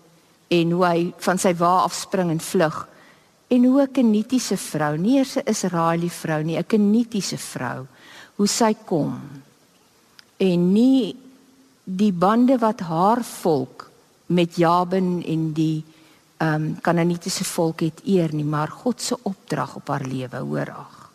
en 0.48 0.70
hoe 0.72 0.84
hy 0.86 1.02
van 1.26 1.40
sy 1.40 1.52
wa 1.60 1.82
afspring 1.84 2.32
en 2.32 2.40
vlug. 2.40 2.78
En 3.52 3.64
hoe 3.64 3.82
'n 3.82 3.92
kenitiese 3.92 4.56
vrou, 4.56 4.96
nie 4.96 5.18
eers 5.18 5.36
'n 5.36 5.44
Israeliese 5.44 6.20
vrou 6.20 6.42
nie, 6.42 6.56
'n 6.56 6.66
kenitiese 6.66 7.38
vrou, 7.38 7.86
hoe 8.36 8.46
sy 8.46 8.74
kom. 8.86 9.20
En 10.36 10.72
nie 10.72 11.16
die 11.84 12.12
bande 12.12 12.58
wat 12.58 12.80
haar 12.80 13.22
volk 13.24 13.86
met 14.26 14.56
Jabin 14.56 15.22
en 15.24 15.52
die 15.52 15.84
ehm 16.36 16.54
um, 16.54 16.80
Kanaanitiese 16.80 17.44
volk 17.44 17.80
het 17.80 18.00
eer 18.04 18.34
nie, 18.34 18.44
maar 18.44 18.68
God 18.68 19.00
se 19.00 19.16
opdrag 19.22 19.76
op 19.76 19.88
haar 19.88 20.04
lewe, 20.04 20.36
hoor 20.36 20.70
ag 20.70 21.06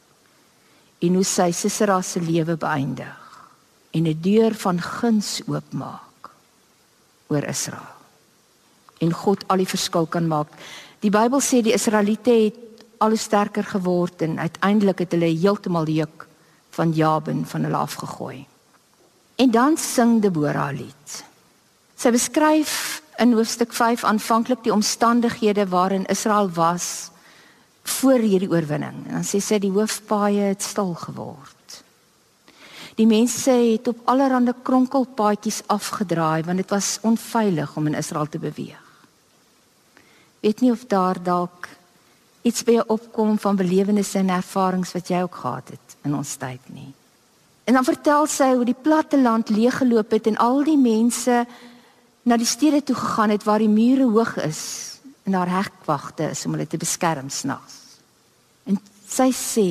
en 1.02 1.18
hoe 1.18 1.26
sy 1.26 1.50
Sisera 1.56 2.00
se 2.06 2.22
lewe 2.22 2.56
beëindig 2.58 3.18
en 3.92 4.08
'n 4.08 4.22
deur 4.22 4.54
van 4.54 4.82
guns 4.82 5.42
oopmaak 5.48 6.30
oor 7.28 7.44
Israel. 7.44 7.98
En 9.00 9.12
God 9.12 9.44
al 9.48 9.58
die 9.58 9.68
verskil 9.68 10.06
kan 10.06 10.28
maak. 10.28 10.48
Die 11.00 11.10
Bybel 11.10 11.42
sê 11.42 11.62
die 11.62 11.74
Israeliete 11.74 12.32
het 12.32 12.86
al 12.98 13.18
sterker 13.18 13.64
geword 13.64 14.22
en 14.22 14.40
uiteindelik 14.40 15.00
het 15.00 15.12
hulle 15.12 15.26
heeltemal 15.26 15.86
die 15.86 15.96
juk 15.96 16.28
van 16.70 16.94
Jabin 16.94 17.46
van 17.46 17.64
hulle 17.64 17.78
afgegooi. 17.78 18.46
En 19.36 19.52
dan 19.52 19.78
sing 19.78 20.22
Debora 20.22 20.72
lied. 20.72 21.24
Sy 21.96 22.12
beskryf 22.12 23.01
in 23.22 23.34
hoofstuk 23.38 23.74
5 23.74 24.04
aanvanklik 24.04 24.64
die 24.66 24.74
omstandighede 24.74 25.68
waarin 25.70 26.06
Israel 26.10 26.50
was 26.50 27.12
voor 27.84 28.20
hierdie 28.20 28.50
oorwinning. 28.50 29.06
En 29.08 29.20
dan 29.20 29.26
sê 29.26 29.38
sy 29.42 29.60
die 29.62 29.74
hoofpaaie 29.74 30.52
het 30.52 30.64
stil 30.66 30.94
geword. 30.98 31.84
Die 32.98 33.06
mense 33.06 33.52
het 33.52 33.88
op 33.88 34.02
allerlei 34.10 34.54
kronkelpaadjies 34.64 35.62
afgedraai 35.68 36.44
want 36.44 36.58
dit 36.58 36.70
was 36.70 36.98
onveilig 37.02 37.76
om 37.78 37.88
in 37.88 38.00
Israel 38.00 38.30
te 38.30 38.40
beweeg. 38.40 38.90
Weet 40.42 40.62
nie 40.62 40.72
of 40.72 40.86
daar 40.90 41.22
dalk 41.24 41.70
iets 42.42 42.64
jou 42.66 42.84
opkom 42.88 43.38
van 43.40 43.56
belewennisse 43.56 44.18
en 44.18 44.30
ervarings 44.34 44.94
wat 44.98 45.08
jy 45.08 45.22
ook 45.22 45.36
gehad 45.36 45.70
het 45.78 45.98
in 46.02 46.16
ons 46.16 46.36
tyd 46.36 46.74
nie. 46.74 46.94
En 47.64 47.74
dan 47.78 47.86
vertel 47.86 48.26
sy 48.28 48.54
hoe 48.56 48.66
die 48.66 48.78
platte 48.82 49.22
land 49.22 49.50
leeggeloop 49.50 50.12
het 50.12 50.28
en 50.28 50.38
al 50.42 50.64
die 50.66 50.78
mense 50.78 51.46
na 52.24 52.38
die 52.38 52.50
stede 52.50 52.84
toe 52.84 52.96
gegaan 52.96 53.34
het 53.34 53.44
waar 53.44 53.60
die 53.64 53.72
mure 53.72 54.10
hoog 54.10 54.36
is 54.46 54.62
en 55.24 55.32
daar 55.38 55.50
hegwagte 55.50 56.32
is 56.32 56.46
om 56.46 56.56
hulle 56.56 56.68
te 56.68 56.78
beskerm 56.82 57.30
snags. 57.30 57.80
En 58.66 58.80
sy 59.08 59.30
sê 59.36 59.70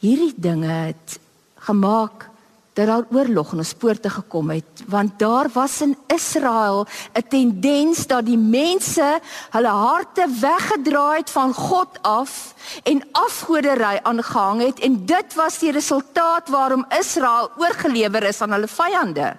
hierdie 0.00 0.34
dinge 0.36 0.70
het 0.70 1.18
gemaak 1.66 2.30
dat 2.72 2.86
daar 2.86 3.06
oorlog 3.10 3.52
in 3.52 3.62
ons 3.62 3.72
poorte 3.74 4.10
gekom 4.10 4.50
het 4.54 4.84
want 4.90 5.18
daar 5.18 5.50
was 5.52 5.80
in 5.80 5.96
Israel 6.14 6.86
'n 7.12 7.28
tendens 7.28 8.06
dat 8.06 8.24
die 8.26 8.38
mense 8.38 9.20
hulle 9.50 9.68
harte 9.68 10.26
weggedraai 10.40 11.18
het 11.18 11.30
van 11.30 11.54
God 11.54 11.98
af 12.02 12.54
en 12.82 13.02
afgoderry 13.12 14.00
aangehang 14.02 14.60
het 14.60 14.78
en 14.78 15.06
dit 15.06 15.34
was 15.34 15.58
die 15.58 15.72
resultaat 15.72 16.48
waarom 16.48 16.86
Israel 16.98 17.50
oorgelewer 17.56 18.22
is 18.22 18.40
aan 18.40 18.52
hulle 18.52 18.68
vyande. 18.68 19.36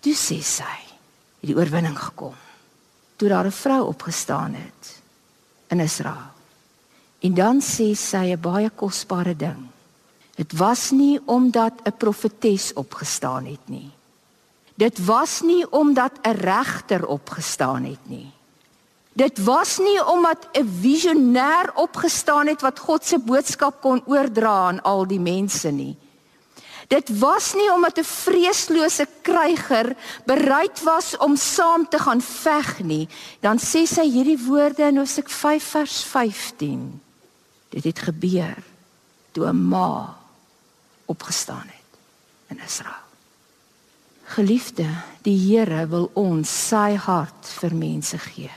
Toe 0.00 0.14
sê 0.14 0.42
sy, 0.42 0.87
het 1.40 1.48
die 1.50 1.56
oorwinning 1.56 1.98
gekom 1.98 2.34
toe 3.18 3.28
daar 3.28 3.46
'n 3.46 3.50
vrou 3.50 3.86
opgestaan 3.86 4.54
het 4.54 5.02
in 5.68 5.80
Israel. 5.80 6.30
En 7.18 7.34
dan 7.34 7.60
sê 7.60 7.94
sy 7.94 8.32
'n 8.32 8.40
baie 8.40 8.70
kosbare 8.70 9.36
ding. 9.36 9.66
Dit 10.34 10.52
was 10.52 10.90
nie 10.90 11.20
omdat 11.24 11.72
'n 11.84 11.96
profetes 11.96 12.72
opgestaan 12.72 13.44
het 13.46 13.68
nie. 13.68 13.90
Dit 14.74 15.04
was 15.04 15.40
nie 15.40 15.70
omdat 15.70 16.12
'n 16.22 16.30
regter 16.30 17.06
opgestaan 17.06 17.84
het 17.84 18.08
nie. 18.08 18.32
Dit 19.12 19.44
was 19.44 19.78
nie 19.78 20.06
omdat 20.06 20.48
'n 20.52 20.68
visionêr 20.80 21.74
opgestaan 21.74 22.46
het 22.46 22.60
wat 22.60 22.78
God 22.78 23.04
se 23.04 23.18
boodskap 23.18 23.80
kon 23.80 24.02
oordra 24.06 24.66
aan 24.66 24.82
al 24.82 25.06
die 25.06 25.20
mense 25.20 25.70
nie. 25.70 25.96
Dit 26.88 27.18
was 27.18 27.52
nie 27.54 27.68
omdat 27.72 27.98
'n 27.98 28.04
vreeslose 28.04 29.06
kryger 29.22 29.96
bereid 30.24 30.82
was 30.82 31.16
om 31.16 31.36
saam 31.36 31.88
te 31.88 31.98
gaan 31.98 32.20
veg 32.20 32.80
nie. 32.82 33.08
Dan 33.40 33.58
sê 33.58 33.84
sy 33.86 34.08
hierdie 34.08 34.44
woorde 34.46 34.82
in 34.82 34.96
Hosea 34.96 35.24
5 35.26 35.64
vers 35.64 36.02
15. 36.02 37.00
Dit 37.68 37.84
het 37.84 37.98
gebeur 37.98 38.56
toe 39.32 39.46
'n 39.46 39.68
ma 39.68 40.16
opgestaan 41.04 41.66
het 41.66 41.92
in 42.48 42.60
Israel. 42.64 43.06
Geliefde, 44.24 44.86
die 45.22 45.38
Here 45.38 45.86
wil 45.86 46.10
ons 46.14 46.68
sy 46.68 46.94
hart 46.94 47.46
vir 47.60 47.74
mense 47.74 48.18
gee. 48.18 48.52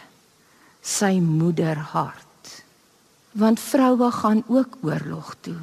Sy 0.82 1.20
moederhart. 1.20 2.64
Want 3.32 3.60
vroue 3.60 4.12
gaan 4.12 4.44
ook 4.48 4.78
oorlog 4.82 5.36
toe. 5.42 5.60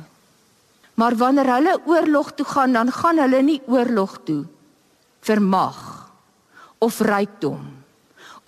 Maar 0.98 1.14
wanneer 1.16 1.52
hulle 1.54 1.76
oorlog 1.86 2.32
toe 2.34 2.46
gaan, 2.46 2.74
dan 2.74 2.90
gaan 2.92 3.18
hulle 3.22 3.42
nie 3.42 3.60
oorlog 3.70 4.18
toe 4.26 4.42
vir 5.28 5.42
mag 5.42 5.78
of 6.82 7.00
rykdom 7.00 7.62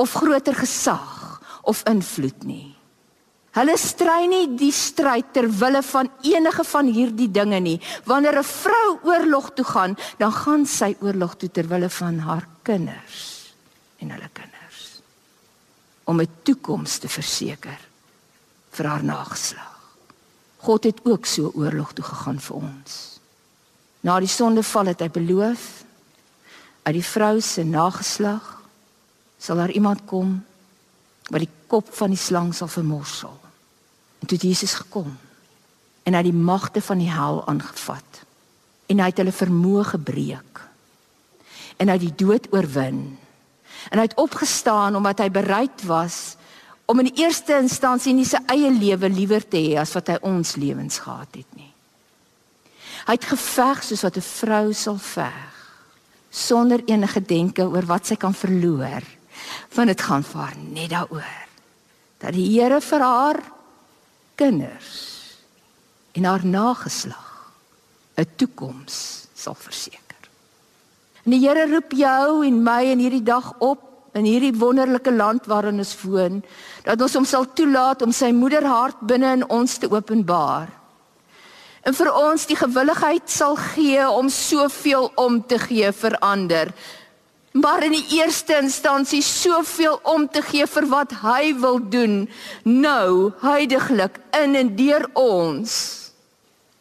of 0.01 0.13
groter 0.17 0.55
gesag 0.55 1.39
of 1.63 1.83
invloed 1.91 2.45
nie. 2.49 2.75
Hulle 3.55 3.75
stry 3.79 4.29
nie 4.31 4.45
die 4.59 4.71
stryd 4.75 5.33
ter 5.35 5.49
wille 5.61 5.83
van 5.83 6.11
enige 6.27 6.65
van 6.65 6.91
hierdie 6.95 7.29
dinge 7.31 7.59
nie. 7.61 7.81
Wanneer 8.07 8.39
'n 8.39 8.47
vrou 8.47 8.99
oorlog 9.03 9.51
toe 9.55 9.65
gaan, 9.65 9.97
dan 10.19 10.33
gaan 10.33 10.67
sy 10.67 10.97
oorlog 11.01 11.37
toe 11.37 11.51
ter 11.51 11.67
wille 11.69 11.91
van 11.91 12.19
haar 12.19 12.47
kinders 12.63 13.55
en 13.99 14.11
hulle 14.11 14.31
kinders 14.33 15.03
om 16.05 16.21
'n 16.21 16.29
toekoms 16.43 16.99
te 16.99 17.09
verseker 17.09 17.79
vir 18.71 18.87
haar 18.87 19.05
nageslag. 19.05 19.70
God 20.61 20.85
het 20.85 21.01
ook 21.09 21.27
so 21.27 21.53
oorlog 21.55 21.93
toe 21.97 22.05
gegaan 22.05 22.41
vir 22.41 22.57
ons. 22.57 22.97
Na 24.05 24.19
die 24.21 24.29
sondeval 24.29 24.93
het 24.93 25.01
hy 25.01 25.09
beloof 25.13 25.67
uit 26.85 26.97
die 26.97 27.05
vrou 27.05 27.41
se 27.45 27.65
nageslag 27.65 28.57
sal 29.41 29.61
daar 29.61 29.73
iemand 29.73 30.05
kom 30.09 30.39
wat 31.31 31.45
die 31.45 31.53
kop 31.71 31.89
van 31.97 32.13
die 32.13 32.21
slang 32.21 32.53
sal 32.57 32.69
vermorsel. 32.69 33.37
En 34.21 34.27
toe 34.29 34.37
het 34.37 34.47
Jesus 34.49 34.75
gekom 34.83 35.13
en 36.05 36.17
hy 36.17 36.23
die 36.27 36.37
magte 36.37 36.83
van 36.85 37.01
die 37.01 37.11
hel 37.13 37.41
aangevat 37.49 38.25
en 38.91 39.01
hy 39.01 39.09
het 39.13 39.21
hulle 39.23 39.37
vermoë 39.37 39.85
gebreek 39.93 40.63
en 41.81 41.89
hy 41.89 41.97
het 41.97 42.05
die 42.05 42.19
dood 42.25 42.49
oorwin 42.53 43.03
en 43.89 44.01
hy 44.01 44.05
het 44.09 44.17
opgestaan 44.21 44.97
omdat 44.99 45.23
hy 45.23 45.31
bereid 45.33 45.85
was 45.89 46.37
om 46.91 46.99
in 46.99 47.11
die 47.13 47.23
eerste 47.23 47.55
instansie 47.61 48.13
nie 48.17 48.27
sy 48.27 48.41
eie 48.51 48.71
lewe 48.75 49.09
liewer 49.13 49.45
te 49.47 49.61
hê 49.63 49.77
as 49.79 49.93
wat 49.95 50.11
hy 50.11 50.17
ons 50.27 50.57
lewens 50.59 50.99
gehad 51.05 51.37
het 51.39 51.47
nie. 51.55 51.71
Hy 53.07 53.15
het 53.15 53.29
geveg 53.31 53.85
soos 53.87 54.03
wat 54.03 54.17
'n 54.19 54.27
vrou 54.27 54.73
sal 54.75 54.99
veg 54.99 55.55
sonder 56.31 56.83
enige 56.87 57.21
denke 57.21 57.63
oor 57.63 57.87
wat 57.87 58.07
sy 58.07 58.17
kan 58.17 58.35
verloor. 58.35 59.03
Want 59.75 59.89
dit 59.89 60.01
gaan 60.01 60.23
vir 60.23 60.41
haar 60.41 60.57
net 60.57 60.91
daaroor 60.91 61.47
dat 62.19 62.33
die 62.33 62.61
Here 62.61 62.81
vir 62.81 63.01
haar 63.01 63.41
kinders 64.35 65.39
en 66.13 66.25
haar 66.25 66.45
nageslag 66.45 67.53
'n 68.17 68.27
toekoms 68.37 69.27
sal 69.35 69.55
verseker. 69.55 70.21
En 71.25 71.31
die 71.31 71.41
Here 71.41 71.67
roep 71.67 71.93
jou 71.93 72.47
en 72.47 72.63
my 72.63 72.85
in 72.85 72.99
hierdie 72.99 73.23
dag 73.23 73.55
op 73.59 73.90
in 74.19 74.27
hierdie 74.27 74.55
wonderlike 74.59 75.13
land 75.15 75.47
waarin 75.51 75.79
ons 75.83 75.95
woon 76.03 76.41
dat 76.85 77.01
ons 77.01 77.15
hom 77.19 77.27
sal 77.29 77.47
toelaat 77.55 78.03
om 78.03 78.13
sy 78.13 78.33
moederhart 78.35 79.03
binne 79.07 79.33
in 79.39 79.45
ons 79.49 79.79
te 79.79 79.91
openbaar. 79.91 80.71
En 81.87 81.97
vir 81.97 82.11
ons 82.13 82.47
die 82.47 82.59
gewilligheid 82.59 83.31
sal 83.31 83.57
gee 83.73 84.05
om 84.09 84.29
soveel 84.29 85.09
om 85.21 85.41
te 85.41 85.59
gee 85.63 85.93
vir 85.97 86.17
ander. 86.21 86.73
Maar 87.53 87.87
in 87.89 87.97
die 87.97 88.19
eerste 88.21 88.59
instansie 88.61 89.23
soveel 89.27 89.97
om 90.07 90.29
te 90.29 90.43
gee 90.43 90.67
vir 90.71 90.87
wat 90.91 91.17
hy 91.23 91.55
wil 91.59 91.81
doen 91.83 92.29
nou 92.63 93.33
huidigelik 93.43 94.21
in 94.39 94.55
en 94.55 94.77
deur 94.77 95.09
ons 95.19 95.73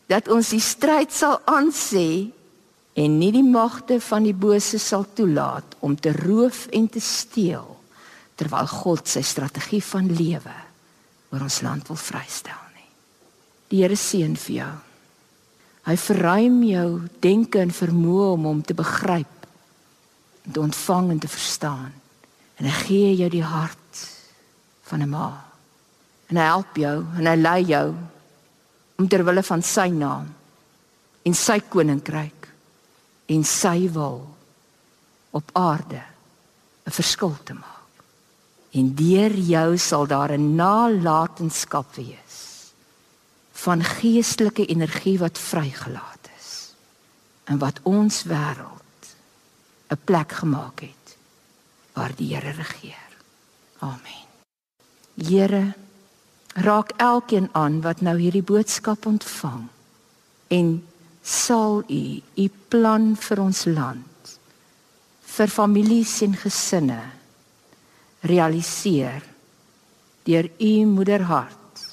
dat 0.09 0.29
ons 0.29 0.51
die 0.53 0.61
stryd 0.61 1.13
sal 1.13 1.39
aansê 1.49 2.29
en 2.99 3.15
nie 3.19 3.31
die 3.31 3.45
magte 3.45 3.99
van 4.03 4.25
die 4.27 4.35
bose 4.35 4.79
sal 4.81 5.05
toelaat 5.15 5.77
om 5.85 5.95
te 5.95 6.11
roof 6.15 6.65
en 6.75 6.89
te 6.91 6.99
steel 7.03 7.77
terwyl 8.39 8.67
God 8.71 9.07
sy 9.07 9.23
strategie 9.23 9.81
van 9.83 10.09
lewe 10.11 10.55
oor 11.31 11.45
ons 11.45 11.61
land 11.63 11.87
wil 11.87 11.99
vrystel 11.99 12.59
nie. 12.75 12.87
Die 13.71 13.83
Here 13.83 13.95
seën 13.99 14.35
vir 14.39 14.55
jou. 14.55 14.71
Hy 15.89 15.95
verruim 15.99 16.57
jou 16.67 16.87
denke 17.23 17.61
en 17.63 17.73
vermoë 17.73 18.31
om 18.33 18.47
hom 18.49 18.63
te 18.65 18.75
begryp, 18.77 19.35
te 20.49 20.59
ontvang 20.61 21.11
en 21.13 21.21
te 21.23 21.29
verstaan. 21.31 21.93
En 22.59 22.67
hy 22.67 22.75
gee 22.83 23.13
jou 23.21 23.29
die 23.31 23.45
hart 23.45 24.03
van 24.89 25.03
'n 25.03 25.09
ma. 25.09 25.29
En 26.29 26.37
hy 26.37 26.43
help 26.43 26.75
jou 26.75 27.05
en 27.17 27.25
hy 27.25 27.35
lei 27.35 27.63
jou 27.63 27.95
om 28.97 29.07
ter 29.07 29.23
wille 29.23 29.43
van 29.43 29.61
sy 29.61 29.87
naam 29.89 30.27
en 31.23 31.33
sy 31.33 31.59
koninkryk 31.59 32.38
en 33.29 33.43
sy 33.45 33.89
wil 33.93 34.23
op 35.31 35.49
aarde 35.53 36.01
'n 36.85 36.91
verskil 36.91 37.35
te 37.43 37.53
maak. 37.53 37.93
En 38.71 38.95
deur 38.95 39.33
jou 39.33 39.77
sal 39.77 40.07
daar 40.07 40.31
'n 40.31 40.55
nalatenskap 40.55 41.95
wees 41.95 42.37
van 43.51 43.83
geestelike 43.83 44.65
energie 44.65 45.19
wat 45.19 45.37
vrygelaat 45.37 46.29
is 46.39 46.73
en 47.43 47.57
wat 47.57 47.79
ons 47.83 48.23
wêreld 48.23 49.01
'n 49.89 50.01
plek 50.03 50.31
gemaak 50.31 50.79
het 50.79 51.17
waar 51.93 52.15
die 52.15 52.35
Here 52.35 52.51
regeer. 52.51 53.09
Amen. 53.79 54.25
Here, 55.15 55.73
raak 56.53 56.91
elkeen 56.97 57.49
aan 57.51 57.81
wat 57.81 58.01
nou 58.01 58.17
hierdie 58.19 58.43
boodskap 58.43 59.05
ontvang 59.05 59.67
en 60.47 60.87
sal 61.23 61.83
u 61.87 62.03
u 62.35 62.49
plan 62.69 63.15
vir 63.15 63.41
ons 63.43 63.65
land 63.65 64.33
vir 65.35 65.51
families 65.51 66.21
en 66.25 66.35
gesinne 66.35 67.01
realiseer 68.21 69.23
deur 70.27 70.49
u 70.59 70.73
moederhart 70.85 71.85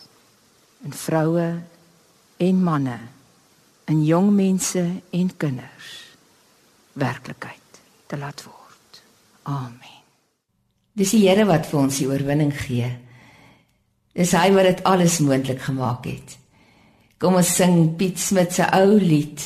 in 0.85 0.93
vroue 0.93 1.49
en 2.37 2.63
manne 2.63 2.99
in 3.87 4.03
jong 4.05 4.33
mense 4.35 4.83
en 5.11 5.31
kinders 5.37 5.93
werklikheid 6.97 7.81
te 8.07 8.19
laat 8.19 8.43
word. 8.47 9.03
Amen. 9.43 10.03
Dis 10.97 11.13
die 11.15 11.27
Here 11.27 11.45
wat 11.47 11.69
vir 11.69 11.81
ons 11.83 11.99
die 12.01 12.09
oorwinning 12.09 12.55
gee. 12.57 12.89
Dis 14.17 14.33
hy 14.33 14.49
wat 14.57 14.71
dit 14.71 14.83
alles 14.89 15.19
moontlik 15.21 15.61
gemaak 15.67 16.09
het. 16.09 16.37
Kom 17.19 17.39
ons 17.41 17.55
sing 17.59 17.95
Piet 17.97 18.21
Smit 18.21 18.53
se 18.59 18.69
ou 18.77 18.99
lied, 19.01 19.41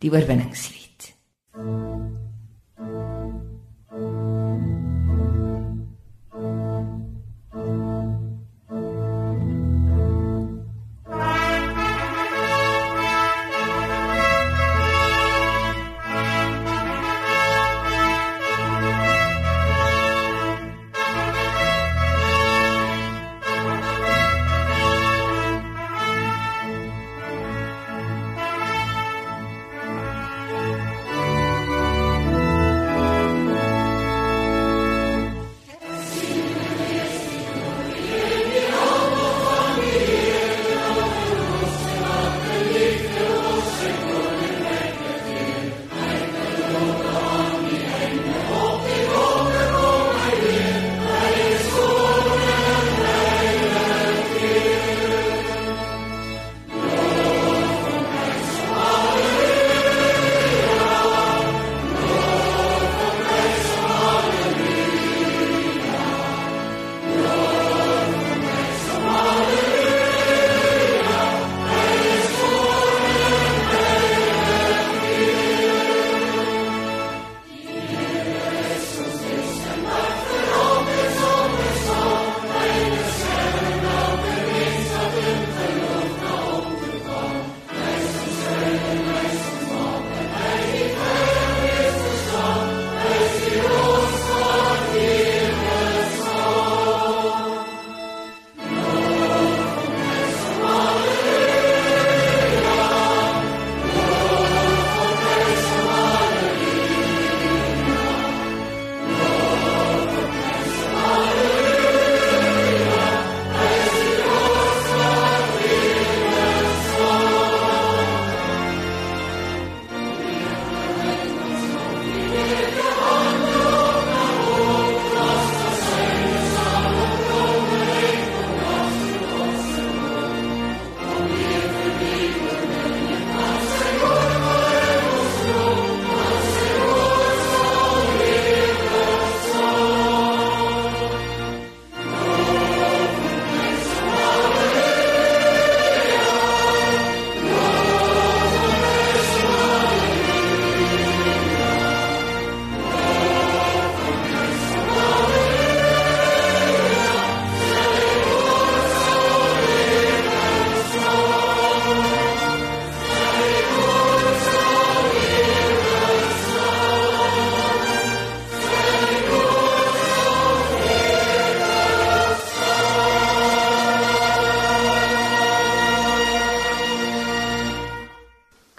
die 0.00 0.12
oorwinningslied. 0.12 1.12
Mm. 1.58 1.89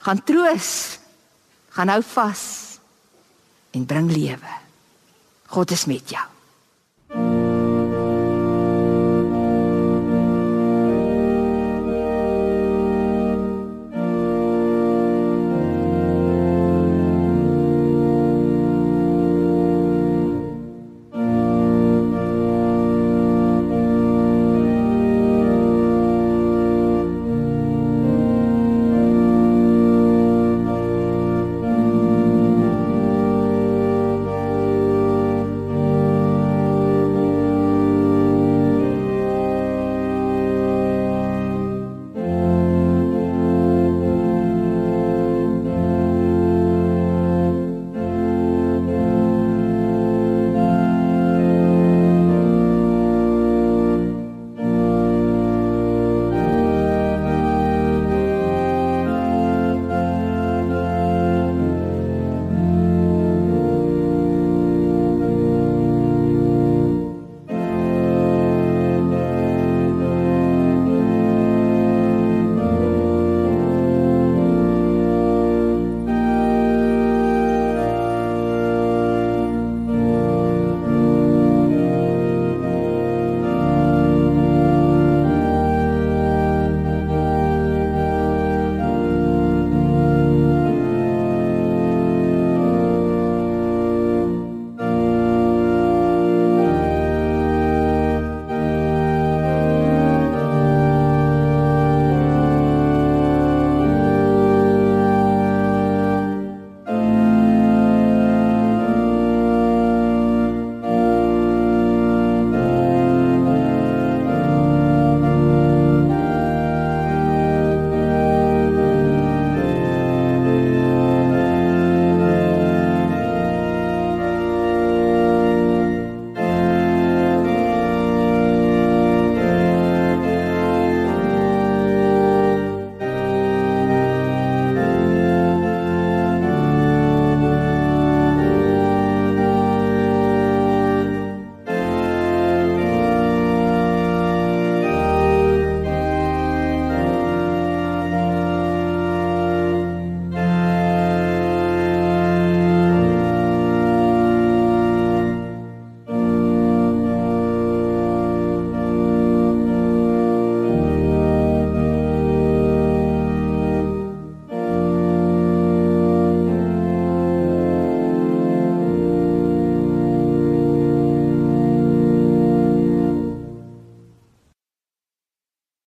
Gaan 0.02 0.24
troos. 0.26 1.00
Gaan 1.72 1.94
hou 1.94 2.02
vas 2.04 2.44
en 3.72 3.86
bring 3.88 4.12
lewe. 4.12 4.58
God 5.52 5.72
is 5.72 5.86
met 5.88 6.10
jou. 6.12 6.31